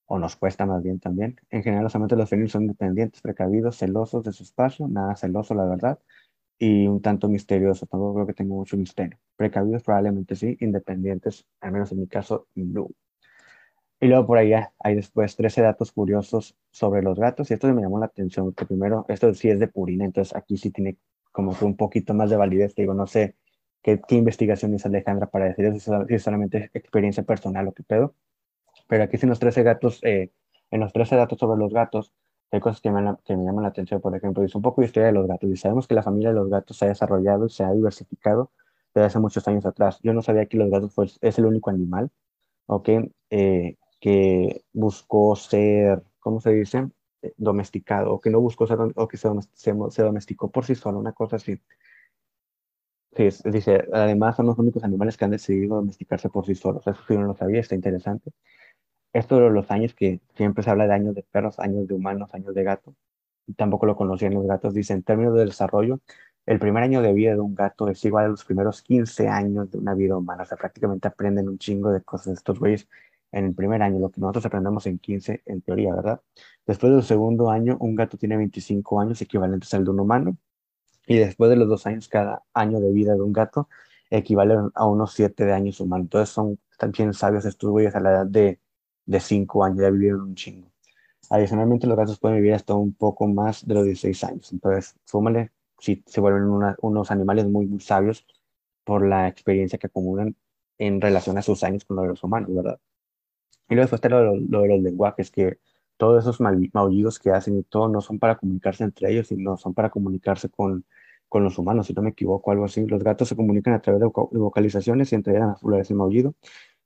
O 0.07 0.17
nos 0.19 0.35
cuesta 0.35 0.65
más 0.65 0.81
bien 0.83 0.99
también. 0.99 1.35
En 1.49 1.63
general, 1.63 1.83
los 1.83 1.95
amantes 1.95 2.15
de 2.15 2.21
los 2.21 2.29
felinos 2.29 2.51
son 2.51 2.63
independientes, 2.63 3.21
precavidos, 3.21 3.77
celosos 3.77 4.23
de 4.23 4.31
su 4.31 4.43
espacio. 4.43 4.87
Nada 4.87 5.15
celoso, 5.15 5.53
la 5.53 5.65
verdad. 5.65 5.99
Y 6.57 6.87
un 6.87 7.01
tanto 7.01 7.27
misterioso. 7.27 7.85
Tampoco 7.85 8.15
creo 8.15 8.27
que 8.27 8.33
tenga 8.33 8.53
mucho 8.55 8.77
misterio. 8.77 9.17
Precavidos 9.35 9.83
probablemente 9.83 10.35
sí. 10.35 10.57
Independientes, 10.61 11.45
al 11.61 11.71
menos 11.73 11.91
en 11.91 11.99
mi 11.99 12.07
caso, 12.07 12.47
no. 12.55 12.89
Y 13.99 14.07
luego 14.07 14.27
por 14.27 14.37
ahí 14.37 14.53
hay 14.53 14.95
después 14.95 15.35
13 15.35 15.61
datos 15.61 15.91
curiosos 15.91 16.55
sobre 16.69 17.01
los 17.01 17.17
gatos. 17.19 17.49
Y 17.49 17.53
esto 17.55 17.73
me 17.73 17.81
llamó 17.81 17.99
la 17.99 18.07
atención, 18.07 18.45
porque 18.45 18.65
primero, 18.65 19.05
esto 19.07 19.33
sí 19.33 19.49
es 19.49 19.59
de 19.59 19.67
Purina, 19.67 20.05
entonces 20.05 20.35
aquí 20.35 20.57
sí 20.57 20.71
tiene 20.71 20.97
como 21.31 21.57
que 21.57 21.65
un 21.65 21.75
poquito 21.75 22.13
más 22.13 22.29
de 22.29 22.37
validez. 22.37 22.75
Digo, 22.75 22.93
no 22.93 23.07
sé 23.07 23.35
qué, 23.81 24.01
qué 24.07 24.15
investigación 24.15 24.73
hizo 24.73 24.87
Alejandra 24.87 25.27
para 25.27 25.45
decir 25.45 25.65
eso, 25.65 26.05
si 26.07 26.13
es 26.13 26.23
solamente 26.23 26.71
experiencia 26.73 27.23
personal 27.23 27.67
o 27.67 27.73
qué 27.73 27.83
pedo. 27.83 28.15
Pero 28.87 29.03
aquí 29.03 29.17
sí 29.17 29.27
los 29.27 29.39
13 29.39 29.63
gatos, 29.63 29.99
eh, 30.03 30.31
en 30.71 30.79
los 30.79 30.93
13 30.93 31.15
datos 31.15 31.39
sobre 31.39 31.59
los 31.59 31.73
gatos, 31.73 32.13
hay 32.51 32.59
cosas 32.59 32.81
que 32.81 32.91
me, 32.91 33.15
que 33.25 33.35
me 33.37 33.43
llaman 33.43 33.63
la 33.63 33.69
atención. 33.69 34.01
Por 34.01 34.15
ejemplo, 34.15 34.43
dice 34.43 34.57
un 34.57 34.63
poco 34.63 34.81
de 34.81 34.87
historia 34.87 35.07
de 35.07 35.13
los 35.13 35.27
gatos. 35.27 35.49
Y 35.49 35.57
sabemos 35.57 35.87
que 35.87 35.95
la 35.95 36.03
familia 36.03 36.29
de 36.29 36.35
los 36.35 36.49
gatos 36.49 36.77
se 36.77 36.85
ha 36.85 36.89
desarrollado 36.89 37.49
se 37.49 37.63
ha 37.63 37.71
diversificado 37.71 38.51
desde 38.93 39.07
hace 39.07 39.19
muchos 39.19 39.47
años 39.47 39.65
atrás. 39.65 39.99
Yo 40.03 40.13
no 40.13 40.21
sabía 40.21 40.45
que 40.47 40.57
los 40.57 40.69
gatos 40.69 40.93
pues, 40.95 41.19
es 41.21 41.37
el 41.39 41.45
único 41.45 41.69
animal, 41.69 42.11
¿ok? 42.67 42.89
Eh, 43.29 43.77
que 43.99 44.63
buscó 44.73 45.35
ser, 45.35 46.03
¿cómo 46.19 46.39
se 46.41 46.51
dice? 46.51 46.89
Eh, 47.21 47.33
domesticado, 47.37 48.13
o 48.13 48.21
que 48.21 48.29
no 48.29 48.39
buscó 48.41 48.67
ser, 48.67 48.77
o 48.95 49.07
que 49.07 49.17
se, 49.17 49.29
se, 49.53 50.03
domesticó 50.03 50.51
por 50.51 50.65
sí 50.65 50.75
solo, 50.75 50.99
una 50.99 51.13
cosa 51.13 51.37
así. 51.37 51.59
Sí, 53.15 53.29
dice, 53.45 53.87
además 53.93 54.35
son 54.35 54.45
los 54.47 54.59
únicos 54.59 54.83
animales 54.83 55.15
que 55.17 55.25
han 55.25 55.31
decidido 55.31 55.77
domesticarse 55.77 56.29
por 56.29 56.45
sí 56.45 56.53
solos. 56.53 56.85
Eso 56.85 57.01
sí 57.07 57.15
no 57.17 57.23
lo 57.23 57.35
sabía, 57.35 57.61
está 57.61 57.73
interesante. 57.75 58.31
Esto 59.15 59.39
de 59.39 59.49
los 59.49 59.71
años 59.71 59.93
que 59.95 60.19
siempre 60.35 60.61
se 60.61 60.69
habla 60.69 60.87
de 60.87 60.93
años 60.93 61.15
de 61.15 61.23
perros, 61.23 61.57
años 61.59 61.87
de 61.87 61.93
humanos, 61.93 62.33
años 62.33 62.53
de 62.53 62.63
gatos. 62.63 62.93
Tampoco 63.55 63.85
lo 63.85 63.95
conocían 63.95 64.33
los 64.33 64.45
gatos. 64.45 64.73
Dice, 64.73 64.91
en 64.93 65.03
términos 65.03 65.35
de 65.35 65.45
desarrollo, 65.45 66.01
el 66.45 66.59
primer 66.59 66.83
año 66.83 67.01
de 67.01 67.13
vida 67.13 67.33
de 67.33 67.39
un 67.39 67.55
gato 67.55 67.87
es 67.87 68.03
igual 68.03 68.25
a 68.25 68.27
los 68.27 68.43
primeros 68.43 68.81
15 68.81 69.29
años 69.29 69.71
de 69.71 69.77
una 69.77 69.93
vida 69.93 70.17
humana. 70.17 70.43
O 70.43 70.45
sea, 70.45 70.57
prácticamente 70.57 71.07
aprenden 71.07 71.47
un 71.47 71.57
chingo 71.57 71.91
de 71.91 72.01
cosas 72.01 72.33
estos 72.33 72.59
güeyes 72.59 72.89
en 73.31 73.45
el 73.45 73.55
primer 73.55 73.81
año, 73.83 73.99
lo 73.99 74.11
que 74.11 74.19
nosotros 74.19 74.45
aprendemos 74.47 74.85
en 74.85 74.99
15, 74.99 75.43
en 75.45 75.61
teoría, 75.61 75.95
¿verdad? 75.95 76.21
Después 76.67 76.91
del 76.91 77.03
segundo 77.03 77.49
año, 77.51 77.77
un 77.79 77.95
gato 77.95 78.17
tiene 78.17 78.35
25 78.35 78.99
años 78.99 79.21
equivalentes 79.21 79.73
al 79.73 79.85
de 79.85 79.91
un 79.91 80.01
humano, 80.01 80.37
y 81.07 81.17
después 81.19 81.49
de 81.49 81.55
los 81.55 81.69
dos 81.69 81.87
años, 81.87 82.09
cada 82.09 82.43
año 82.53 82.81
de 82.81 82.91
vida 82.91 83.13
de 83.13 83.21
un 83.21 83.33
gato 83.33 83.69
equivale 84.09 84.55
a 84.73 84.85
unos 84.85 85.13
7 85.13 85.45
de 85.45 85.53
años 85.53 85.79
humanos. 85.79 86.05
Entonces 86.05 86.29
son 86.33 86.59
también 86.77 87.13
sabios 87.13 87.45
estos 87.45 87.69
güeyes 87.69 87.95
a 87.95 87.99
la 88.01 88.11
edad 88.11 88.25
de, 88.25 88.59
de 89.05 89.19
5 89.19 89.63
años, 89.63 89.79
ya 89.81 89.89
vivieron 89.89 90.21
un 90.21 90.35
chingo. 90.35 90.71
Adicionalmente, 91.29 91.87
los 91.87 91.97
gatos 91.97 92.19
pueden 92.19 92.37
vivir 92.37 92.53
hasta 92.53 92.73
un 92.75 92.93
poco 92.93 93.27
más 93.27 93.65
de 93.67 93.73
los 93.73 93.85
16 93.85 94.23
años. 94.25 94.53
Entonces, 94.53 94.95
súmale, 95.05 95.51
si 95.79 96.03
se 96.05 96.21
vuelven 96.21 96.43
unos 96.81 97.11
animales 97.11 97.47
muy, 97.47 97.65
muy 97.67 97.79
sabios 97.79 98.25
por 98.83 99.05
la 99.05 99.27
experiencia 99.27 99.79
que 99.79 99.87
acumulan 99.87 100.35
en 100.77 101.01
relación 101.01 101.37
a 101.37 101.41
sus 101.41 101.63
años 101.63 101.85
con 101.85 101.97
los 101.97 102.03
de 102.03 102.09
los 102.09 102.23
humanos, 102.23 102.53
¿verdad? 102.53 102.79
Y 103.69 103.75
luego 103.75 103.95
está 103.95 104.09
lo, 104.09 104.33
de 104.33 104.67
los 104.67 104.81
lenguajes, 104.81 105.31
que 105.31 105.59
todos 105.97 106.23
esos 106.23 106.39
maullidos 106.73 107.19
que 107.19 107.31
hacen 107.31 107.57
y 107.57 107.63
todo 107.63 107.89
no 107.89 108.01
son 108.01 108.19
para 108.19 108.37
comunicarse 108.37 108.83
entre 108.83 109.11
ellos, 109.11 109.27
sino 109.27 109.57
son 109.57 109.73
para 109.73 109.89
comunicarse 109.89 110.49
con, 110.49 110.85
con 111.29 111.43
los 111.43 111.57
humanos, 111.57 111.87
si 111.87 111.93
no 111.93 112.01
me 112.01 112.11
equivoco, 112.11 112.51
algo 112.51 112.65
así. 112.65 112.85
Los 112.85 113.03
gatos 113.03 113.29
se 113.29 113.35
comunican 113.35 113.73
a 113.73 113.81
través 113.81 114.01
de, 114.01 114.07
vocalizaciones 114.07 115.11
y 115.11 115.15
entre 115.15 115.33
ellas 115.33 115.47
más 115.47 115.59
populares 115.59 115.89
el 115.89 115.97
maullido. 115.97 116.35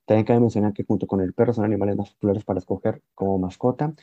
También 0.09 0.25
cabe 0.25 0.39
mencionar 0.39 0.73
que 0.73 0.83
junto 0.83 1.05
con 1.05 1.21
el 1.21 1.33
perro 1.33 1.53
son 1.53 1.65
animales 1.65 1.95
más 1.95 2.09
populares 2.09 2.43
para 2.43 2.57
escoger 2.57 3.03
como 3.13 3.37
mascota 3.37 3.93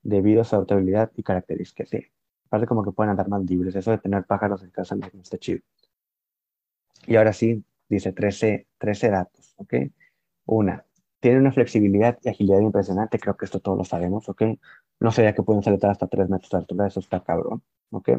debido 0.00 0.42
a 0.42 0.44
su 0.44 0.54
adaptabilidad 0.54 1.10
y 1.16 1.24
características. 1.24 1.88
Sí, 1.88 2.06
parece 2.48 2.68
como 2.68 2.84
que 2.84 2.92
pueden 2.92 3.10
andar 3.10 3.28
más 3.28 3.42
libres. 3.42 3.74
Eso 3.74 3.90
de 3.90 3.98
tener 3.98 4.24
pájaros 4.26 4.62
en 4.62 4.70
casa 4.70 4.94
no 4.94 5.04
está 5.20 5.38
chido. 5.38 5.58
Y 7.08 7.16
ahora 7.16 7.32
sí, 7.32 7.64
dice 7.88 8.12
13, 8.12 8.68
13 8.78 9.10
datos, 9.10 9.54
¿ok? 9.56 9.74
Una, 10.44 10.86
tiene 11.18 11.40
una 11.40 11.50
flexibilidad 11.50 12.16
y 12.22 12.28
agilidad 12.28 12.60
impresionante, 12.60 13.18
creo 13.18 13.36
que 13.36 13.46
esto 13.46 13.58
todos 13.58 13.76
lo 13.76 13.84
sabemos, 13.84 14.28
¿ok? 14.28 14.42
No 15.00 15.10
sabía 15.10 15.34
que 15.34 15.42
pueden 15.42 15.64
saltar 15.64 15.90
hasta 15.90 16.06
3 16.06 16.28
metros 16.28 16.50
de 16.52 16.58
altura, 16.58 16.86
eso 16.86 17.00
está 17.00 17.24
cabrón, 17.24 17.60
¿ok? 17.90 18.10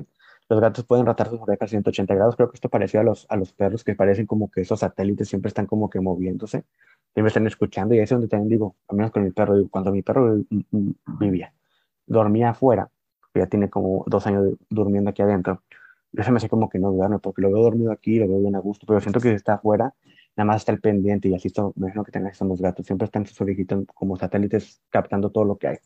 Los 0.50 0.60
gatos 0.60 0.86
pueden 0.86 1.06
rotar 1.06 1.30
sus 1.30 1.40
orejas 1.40 1.68
a 1.68 1.70
180 1.70 2.14
grados, 2.14 2.36
creo 2.36 2.50
que 2.50 2.56
esto 2.56 2.68
parecía 2.68 3.00
a 3.00 3.04
los, 3.04 3.26
a 3.30 3.38
los 3.38 3.54
perros, 3.54 3.86
que 3.86 3.96
parecen 3.96 4.26
como 4.26 4.52
que 4.52 4.60
esos 4.60 4.82
satélites 4.82 5.30
siempre 5.30 5.48
están 5.48 5.66
como 5.66 5.90
que 5.90 6.02
moviéndose, 6.02 6.66
siempre 7.18 7.30
están 7.30 7.48
escuchando, 7.48 7.96
y 7.96 7.98
ahí 7.98 8.04
es 8.04 8.12
donde 8.12 8.28
también 8.28 8.48
digo, 8.48 8.76
al 8.88 8.96
menos 8.96 9.12
con 9.12 9.24
mi 9.24 9.32
perro, 9.32 9.56
digo, 9.56 9.70
cuando 9.72 9.92
mi 9.92 10.04
perro 10.04 10.40
vivía, 11.20 11.52
dormía 12.06 12.52
afuera, 12.52 12.92
ya 13.34 13.48
tiene 13.48 13.72
como 13.72 14.04
dos 14.06 14.28
años 14.28 14.54
durmiendo 14.70 15.10
aquí 15.10 15.24
adentro, 15.24 15.64
yo 16.12 16.24
se 16.24 16.30
me 16.30 16.38
hace 16.38 16.48
como 16.48 16.70
que 16.70 16.78
no 16.78 16.92
duerme, 16.92 17.18
porque 17.18 17.42
lo 17.42 17.52
veo 17.52 17.64
dormido 17.64 17.92
aquí, 17.92 18.20
lo 18.20 18.28
veo 18.28 18.40
bien 18.40 18.56
a 18.56 18.60
gusto, 18.60 18.86
pero 18.86 19.00
siento 19.02 19.20
que 19.20 19.30
si 19.30 19.36
está 19.36 19.56
afuera, 19.56 19.96
nada 20.36 20.46
más 20.46 20.58
está 20.58 20.72
el 20.74 20.80
pendiente 20.80 21.28
y 21.28 21.34
así 21.34 21.52
me 21.58 21.88
imagino 21.88 22.04
que 22.04 22.12
tengan 22.12 22.36
son 22.36 22.50
los 22.50 22.62
gatos, 22.62 22.86
siempre 22.86 23.06
están 23.06 23.26
sus 23.26 23.42
orejitas 23.42 23.80
como 23.96 24.16
satélites 24.16 24.84
captando 24.92 25.32
todo 25.32 25.44
lo 25.44 25.58
que 25.58 25.70
hay. 25.70 25.78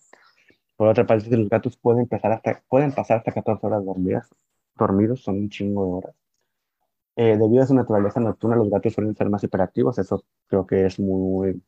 Por 0.75 0.89
otra 0.89 1.07
parte, 1.07 1.37
los 1.37 1.47
gatos 1.47 1.77
pueden, 1.77 2.01
empezar 2.01 2.33
hasta, 2.33 2.61
pueden 2.67 2.91
pasar 2.91 3.19
hasta 3.19 3.31
14 3.31 3.65
horas 3.67 3.85
dormidas, 3.85 4.27
dormidos, 4.75 5.23
son 5.23 5.35
un 5.35 5.49
chingo 5.49 5.85
de 5.85 5.91
horas. 5.93 6.20
Eh, 7.15 7.37
debido 7.37 7.63
a 7.63 7.67
su 7.67 7.75
naturaleza 7.75 8.19
nocturna, 8.19 8.55
los 8.55 8.69
gatos 8.69 8.93
suelen 8.93 9.15
ser 9.15 9.29
más 9.29 9.43
hiperactivos, 9.43 9.99
eso 9.99 10.23
creo 10.47 10.65
que 10.65 10.85
es 10.85 10.99
muy, 10.99 11.61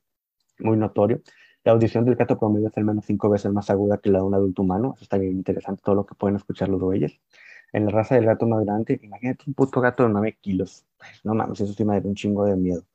muy 0.60 0.78
notorio. 0.78 1.22
La 1.64 1.74
audición 1.74 2.06
del 2.06 2.16
gato 2.16 2.38
promedio 2.40 2.70
es 2.70 2.78
al 2.78 2.86
menos 2.86 3.06
cinco 3.06 3.30
veces 3.30 3.52
más 3.52 3.70
aguda 3.70 3.98
que 4.00 4.10
la 4.12 4.20
de 4.20 4.26
un 4.26 4.36
adulto 4.36 4.62
humano, 4.64 4.94
eso 4.96 5.04
está 5.04 5.18
bien 5.18 5.34
interesante, 5.34 5.82
todo 5.84 5.96
lo 5.96 6.06
que 6.06 6.16
pueden 6.16 6.38
escuchar 6.38 6.70
los 6.70 6.82
güeyes 6.82 7.20
en 7.74 7.86
la 7.86 7.92
raza 7.92 8.16
del 8.16 8.26
gato 8.26 8.48
más 8.48 8.64
grande, 8.64 9.00
imagínate 9.04 9.44
un 9.48 9.54
puto 9.56 9.82
gato 9.82 10.04
de 10.04 10.10
9 10.10 10.38
kilos. 10.40 10.86
No 11.24 11.34
mames, 11.34 11.60
eso 11.60 11.74
sí 11.74 11.84
me 11.84 12.00
da 12.00 12.08
un 12.08 12.16
chingo 12.16 12.46
de 12.46 12.56
miedo. 12.56 12.86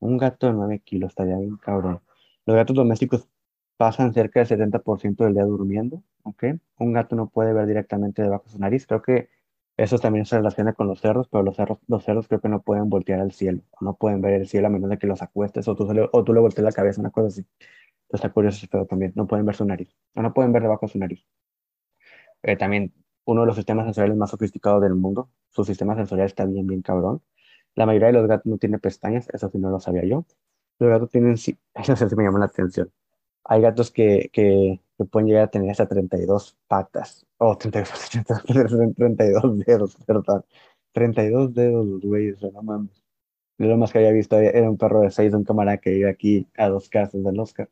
Un 0.00 0.18
gato 0.18 0.48
de 0.48 0.52
9 0.54 0.80
kilos 0.80 1.10
estaría 1.10 1.38
bien 1.38 1.56
cabrón. 1.58 2.02
Los 2.46 2.56
gatos 2.56 2.76
domésticos 2.76 3.28
pasan 3.76 4.12
cerca 4.14 4.40
del 4.40 4.48
70% 4.48 5.24
del 5.24 5.34
día 5.34 5.44
durmiendo, 5.44 6.02
¿ok? 6.24 6.44
Un 6.78 6.92
gato 6.92 7.16
no 7.16 7.28
puede 7.28 7.52
ver 7.52 7.66
directamente 7.66 8.22
debajo 8.22 8.44
de 8.46 8.50
su 8.52 8.58
nariz. 8.58 8.86
Creo 8.86 9.02
que 9.02 9.28
eso 9.76 9.98
también 9.98 10.24
se 10.26 10.36
relaciona 10.36 10.72
con 10.72 10.86
los 10.88 11.00
cerdos, 11.00 11.28
pero 11.28 11.42
los 11.42 11.56
cerdos, 11.56 11.78
los 11.86 12.04
cerdos 12.04 12.28
creo 12.28 12.40
que 12.40 12.48
no 12.48 12.62
pueden 12.62 12.88
voltear 12.88 13.20
al 13.20 13.32
cielo. 13.32 13.62
No 13.80 13.94
pueden 13.96 14.20
ver 14.22 14.34
el 14.34 14.48
cielo 14.48 14.68
a 14.68 14.70
menos 14.70 14.88
de 14.90 14.98
que 14.98 15.06
los 15.06 15.22
acuestes 15.22 15.68
o 15.68 15.76
tú, 15.76 15.86
o 16.12 16.24
tú 16.24 16.32
le 16.34 16.40
voltees 16.40 16.64
la 16.64 16.72
cabeza, 16.72 17.00
una 17.00 17.10
cosa 17.10 17.28
así. 17.28 17.40
Entonces 17.40 18.24
está 18.24 18.30
curioso 18.32 18.66
pedo 18.70 18.86
también. 18.86 19.12
No 19.16 19.26
pueden 19.26 19.46
ver 19.46 19.56
su 19.56 19.64
nariz. 19.64 19.94
O 20.14 20.22
no 20.22 20.32
pueden 20.32 20.52
ver 20.52 20.62
debajo 20.62 20.86
de 20.86 20.92
su 20.92 20.98
nariz. 20.98 21.26
Eh, 22.42 22.56
también 22.56 22.94
uno 23.24 23.42
de 23.42 23.46
los 23.48 23.56
sistemas 23.56 23.86
sensoriales 23.86 24.16
más 24.16 24.30
sofisticados 24.30 24.82
del 24.82 24.94
mundo. 24.94 25.30
Su 25.50 25.64
sistema 25.64 25.94
sensorial 25.96 26.26
está 26.26 26.44
bien, 26.46 26.66
bien 26.66 26.82
cabrón. 26.82 27.22
La 27.74 27.86
mayoría 27.86 28.08
de 28.08 28.14
los 28.14 28.28
gatos 28.28 28.46
no 28.46 28.58
tiene 28.58 28.78
pestañas, 28.78 29.28
eso 29.32 29.50
sí 29.50 29.58
no 29.58 29.70
lo 29.70 29.80
sabía 29.80 30.04
yo. 30.04 30.24
Los 30.78 30.90
gatos 30.90 31.10
tienen, 31.10 31.36
sí, 31.36 31.58
eso 31.74 31.96
sí 31.96 32.16
me 32.16 32.24
llama 32.24 32.38
la 32.40 32.46
atención. 32.46 32.92
Hay 33.44 33.62
gatos 33.62 33.90
que, 33.90 34.30
que, 34.32 34.80
que 34.96 35.04
pueden 35.04 35.28
llegar 35.28 35.44
a 35.44 35.50
tener 35.50 35.70
hasta 35.70 35.86
32 35.86 36.56
patas. 36.68 37.26
Oh, 37.38 37.56
32, 37.56 38.10
32 38.96 39.58
dedos, 39.66 39.96
perdón. 40.06 40.44
32 40.92 41.54
dedos, 41.54 42.00
güey, 42.02 42.34
no 42.52 42.62
mames. 42.62 43.02
lo 43.58 43.76
más 43.76 43.92
que 43.92 43.98
había 43.98 44.12
visto 44.12 44.38
era 44.38 44.70
un 44.70 44.78
perro 44.78 45.02
de 45.02 45.10
6 45.10 45.32
de 45.32 45.38
un 45.38 45.44
camarada 45.44 45.78
que 45.78 45.96
iba 45.96 46.10
aquí 46.10 46.48
a 46.56 46.68
dos 46.68 46.88
casas 46.88 47.22
del 47.22 47.38
Oscar. 47.38 47.68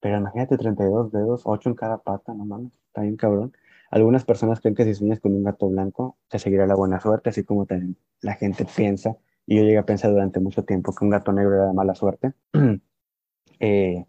Pero 0.00 0.18
imagínate 0.18 0.56
32 0.58 1.12
dedos, 1.12 1.42
8 1.44 1.70
en 1.70 1.74
cada 1.76 1.98
pata, 1.98 2.34
no 2.34 2.44
mames, 2.44 2.72
está 2.86 3.02
bien 3.02 3.16
cabrón. 3.16 3.52
Algunas 3.90 4.24
personas 4.24 4.60
creen 4.60 4.74
que 4.74 4.84
si 4.84 4.94
sueñas 4.94 5.20
con 5.20 5.32
un 5.34 5.44
gato 5.44 5.68
blanco, 5.68 6.16
te 6.28 6.38
seguirá 6.38 6.66
la 6.66 6.76
buena 6.76 7.00
suerte, 7.00 7.30
así 7.30 7.44
como 7.44 7.66
también 7.66 7.96
la 8.20 8.34
gente 8.34 8.64
piensa. 8.76 9.16
Y 9.46 9.56
yo 9.56 9.62
llegué 9.62 9.78
a 9.78 9.84
pensar 9.86 10.10
durante 10.12 10.40
mucho 10.40 10.64
tiempo 10.64 10.94
que 10.94 11.04
un 11.04 11.10
gato 11.10 11.32
negro 11.32 11.54
era 11.54 11.66
de 11.66 11.72
mala 11.72 11.94
suerte. 11.94 12.32
eh, 13.60 14.06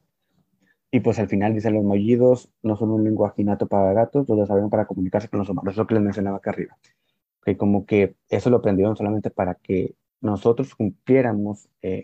y 0.91 0.99
pues 0.99 1.19
al 1.19 1.29
final 1.29 1.53
dicen 1.53 1.73
los 1.73 1.83
mollidos 1.83 2.51
no 2.61 2.75
son 2.75 2.91
un 2.91 3.03
lenguaje 3.03 3.41
innato 3.41 3.67
para 3.67 3.93
gatos, 3.93 4.27
los 4.27 4.37
desarrollan 4.37 4.69
para 4.69 4.85
comunicarse 4.85 5.29
con 5.29 5.39
los 5.39 5.49
humanos. 5.49 5.73
Eso 5.73 5.87
que 5.87 5.95
les 5.95 6.03
mencionaba 6.03 6.37
acá 6.37 6.51
arriba. 6.51 6.77
Que 7.43 7.57
como 7.57 7.85
que 7.85 8.15
eso 8.29 8.49
lo 8.49 8.57
aprendieron 8.57 8.95
solamente 8.97 9.31
para 9.31 9.55
que 9.55 9.95
nosotros 10.19 10.75
cumpliéramos 10.75 11.69
eh, 11.81 12.03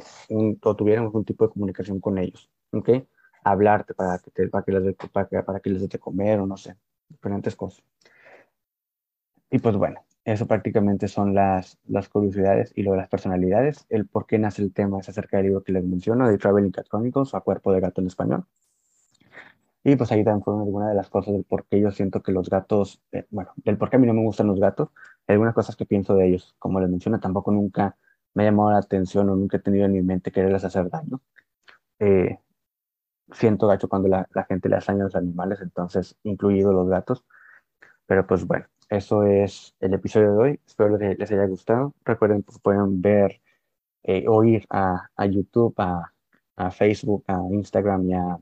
o 0.63 0.75
tuviéramos 0.75 1.13
un 1.13 1.25
tipo 1.25 1.45
de 1.45 1.53
comunicación 1.53 1.99
con 1.99 2.17
ellos. 2.17 2.49
¿Ok? 2.71 2.89
Hablarte 3.43 3.93
para 3.93 4.19
que, 4.19 4.47
para 4.47 4.63
que, 4.63 4.71
les, 4.71 4.95
para, 5.11 5.27
para 5.43 5.59
que 5.59 5.69
les 5.69 5.81
dé 5.81 5.87
de 5.89 5.99
comer 5.99 6.39
o 6.39 6.47
no 6.47 6.57
sé 6.57 6.75
diferentes 7.09 7.55
cosas. 7.55 7.83
Y 9.49 9.59
pues 9.59 9.75
bueno, 9.75 10.01
eso 10.25 10.47
prácticamente 10.47 11.07
son 11.07 11.33
las, 11.33 11.77
las 11.87 12.09
curiosidades 12.09 12.71
y 12.75 12.83
lo 12.83 12.91
de 12.91 12.97
las 12.97 13.09
personalidades. 13.09 13.85
El 13.89 14.07
por 14.07 14.25
qué 14.25 14.39
nace 14.39 14.61
el 14.61 14.73
tema 14.73 14.99
es 14.99 15.09
acerca 15.09 15.37
del 15.37 15.47
libro 15.47 15.63
que 15.63 15.71
les 15.73 15.83
menciono, 15.83 16.27
de 16.29 16.37
Traveling 16.37 16.71
Cat 16.71 16.87
Chronicles, 16.87 17.33
a 17.33 17.41
cuerpo 17.41 17.73
de 17.73 17.81
gato 17.81 18.01
en 18.01 18.07
español. 18.07 18.45
Y 19.83 19.95
pues 19.95 20.11
ahí 20.11 20.23
también 20.23 20.43
fueron 20.43 20.63
algunas 20.63 20.89
de 20.89 20.95
las 20.95 21.09
cosas 21.09 21.33
del 21.33 21.43
por 21.45 21.65
qué 21.65 21.79
yo 21.79 21.91
siento 21.91 22.21
que 22.21 22.31
los 22.31 22.49
gatos, 22.49 23.01
eh, 23.11 23.25
bueno, 23.29 23.51
del 23.57 23.77
por 23.77 23.89
qué 23.89 23.95
a 23.97 23.99
mí 23.99 24.07
no 24.07 24.13
me 24.13 24.23
gustan 24.23 24.47
los 24.47 24.59
gatos, 24.59 24.89
algunas 25.27 25.53
cosas 25.53 25.75
que 25.75 25.85
pienso 25.85 26.15
de 26.15 26.27
ellos. 26.27 26.55
Como 26.59 26.79
les 26.79 26.89
menciono, 26.89 27.19
tampoco 27.19 27.51
nunca 27.51 27.97
me 28.33 28.43
ha 28.43 28.45
llamado 28.47 28.71
la 28.71 28.79
atención 28.79 29.29
o 29.29 29.35
nunca 29.35 29.57
he 29.57 29.59
tenido 29.61 29.85
en 29.85 29.93
mi 29.93 30.01
mente 30.01 30.31
quererles 30.31 30.63
hacer 30.65 30.89
daño. 30.89 31.21
Eh, 31.99 32.37
siento 33.31 33.67
gacho 33.67 33.89
cuando 33.89 34.07
la, 34.09 34.27
la, 34.33 34.45
gente 34.45 34.69
le 34.69 34.77
hace 34.77 34.91
daño 34.91 35.03
a 35.03 35.05
los 35.05 35.15
animales, 35.15 35.59
entonces, 35.61 36.17
incluido 36.23 36.73
los 36.73 36.89
gatos. 36.89 37.25
Pero 38.05 38.27
pues 38.27 38.45
bueno, 38.45 38.67
eso 38.89 39.23
es 39.23 39.75
el 39.79 39.93
episodio 39.93 40.33
de 40.33 40.37
hoy. 40.37 40.59
Espero 40.65 40.97
que 40.97 41.15
les 41.15 41.31
haya 41.31 41.45
gustado. 41.45 41.93
Recuerden, 42.05 42.43
pues 42.43 42.59
pueden 42.59 43.01
ver, 43.01 43.41
eh, 44.03 44.25
oír 44.27 44.65
a, 44.69 45.09
a 45.15 45.25
YouTube, 45.25 45.73
a, 45.77 46.13
a, 46.55 46.71
Facebook, 46.71 47.23
a 47.27 47.41
Instagram 47.51 48.09
y 48.09 48.13
a, 48.13 48.39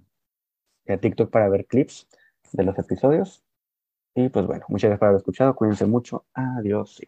y 0.86 0.94
a, 0.94 0.98
TikTok 0.98 1.30
para 1.30 1.50
ver 1.50 1.66
clips 1.66 2.08
de 2.52 2.64
los 2.64 2.78
episodios. 2.78 3.44
Y 4.16 4.30
pues 4.30 4.46
bueno, 4.48 4.66
muchas 4.70 4.90
gracias 4.90 5.00
por 5.00 5.08
haber 5.10 5.18
escuchado. 5.20 5.56
Cuídense 5.56 5.86
mucho. 5.86 6.26
Adiós. 6.34 7.02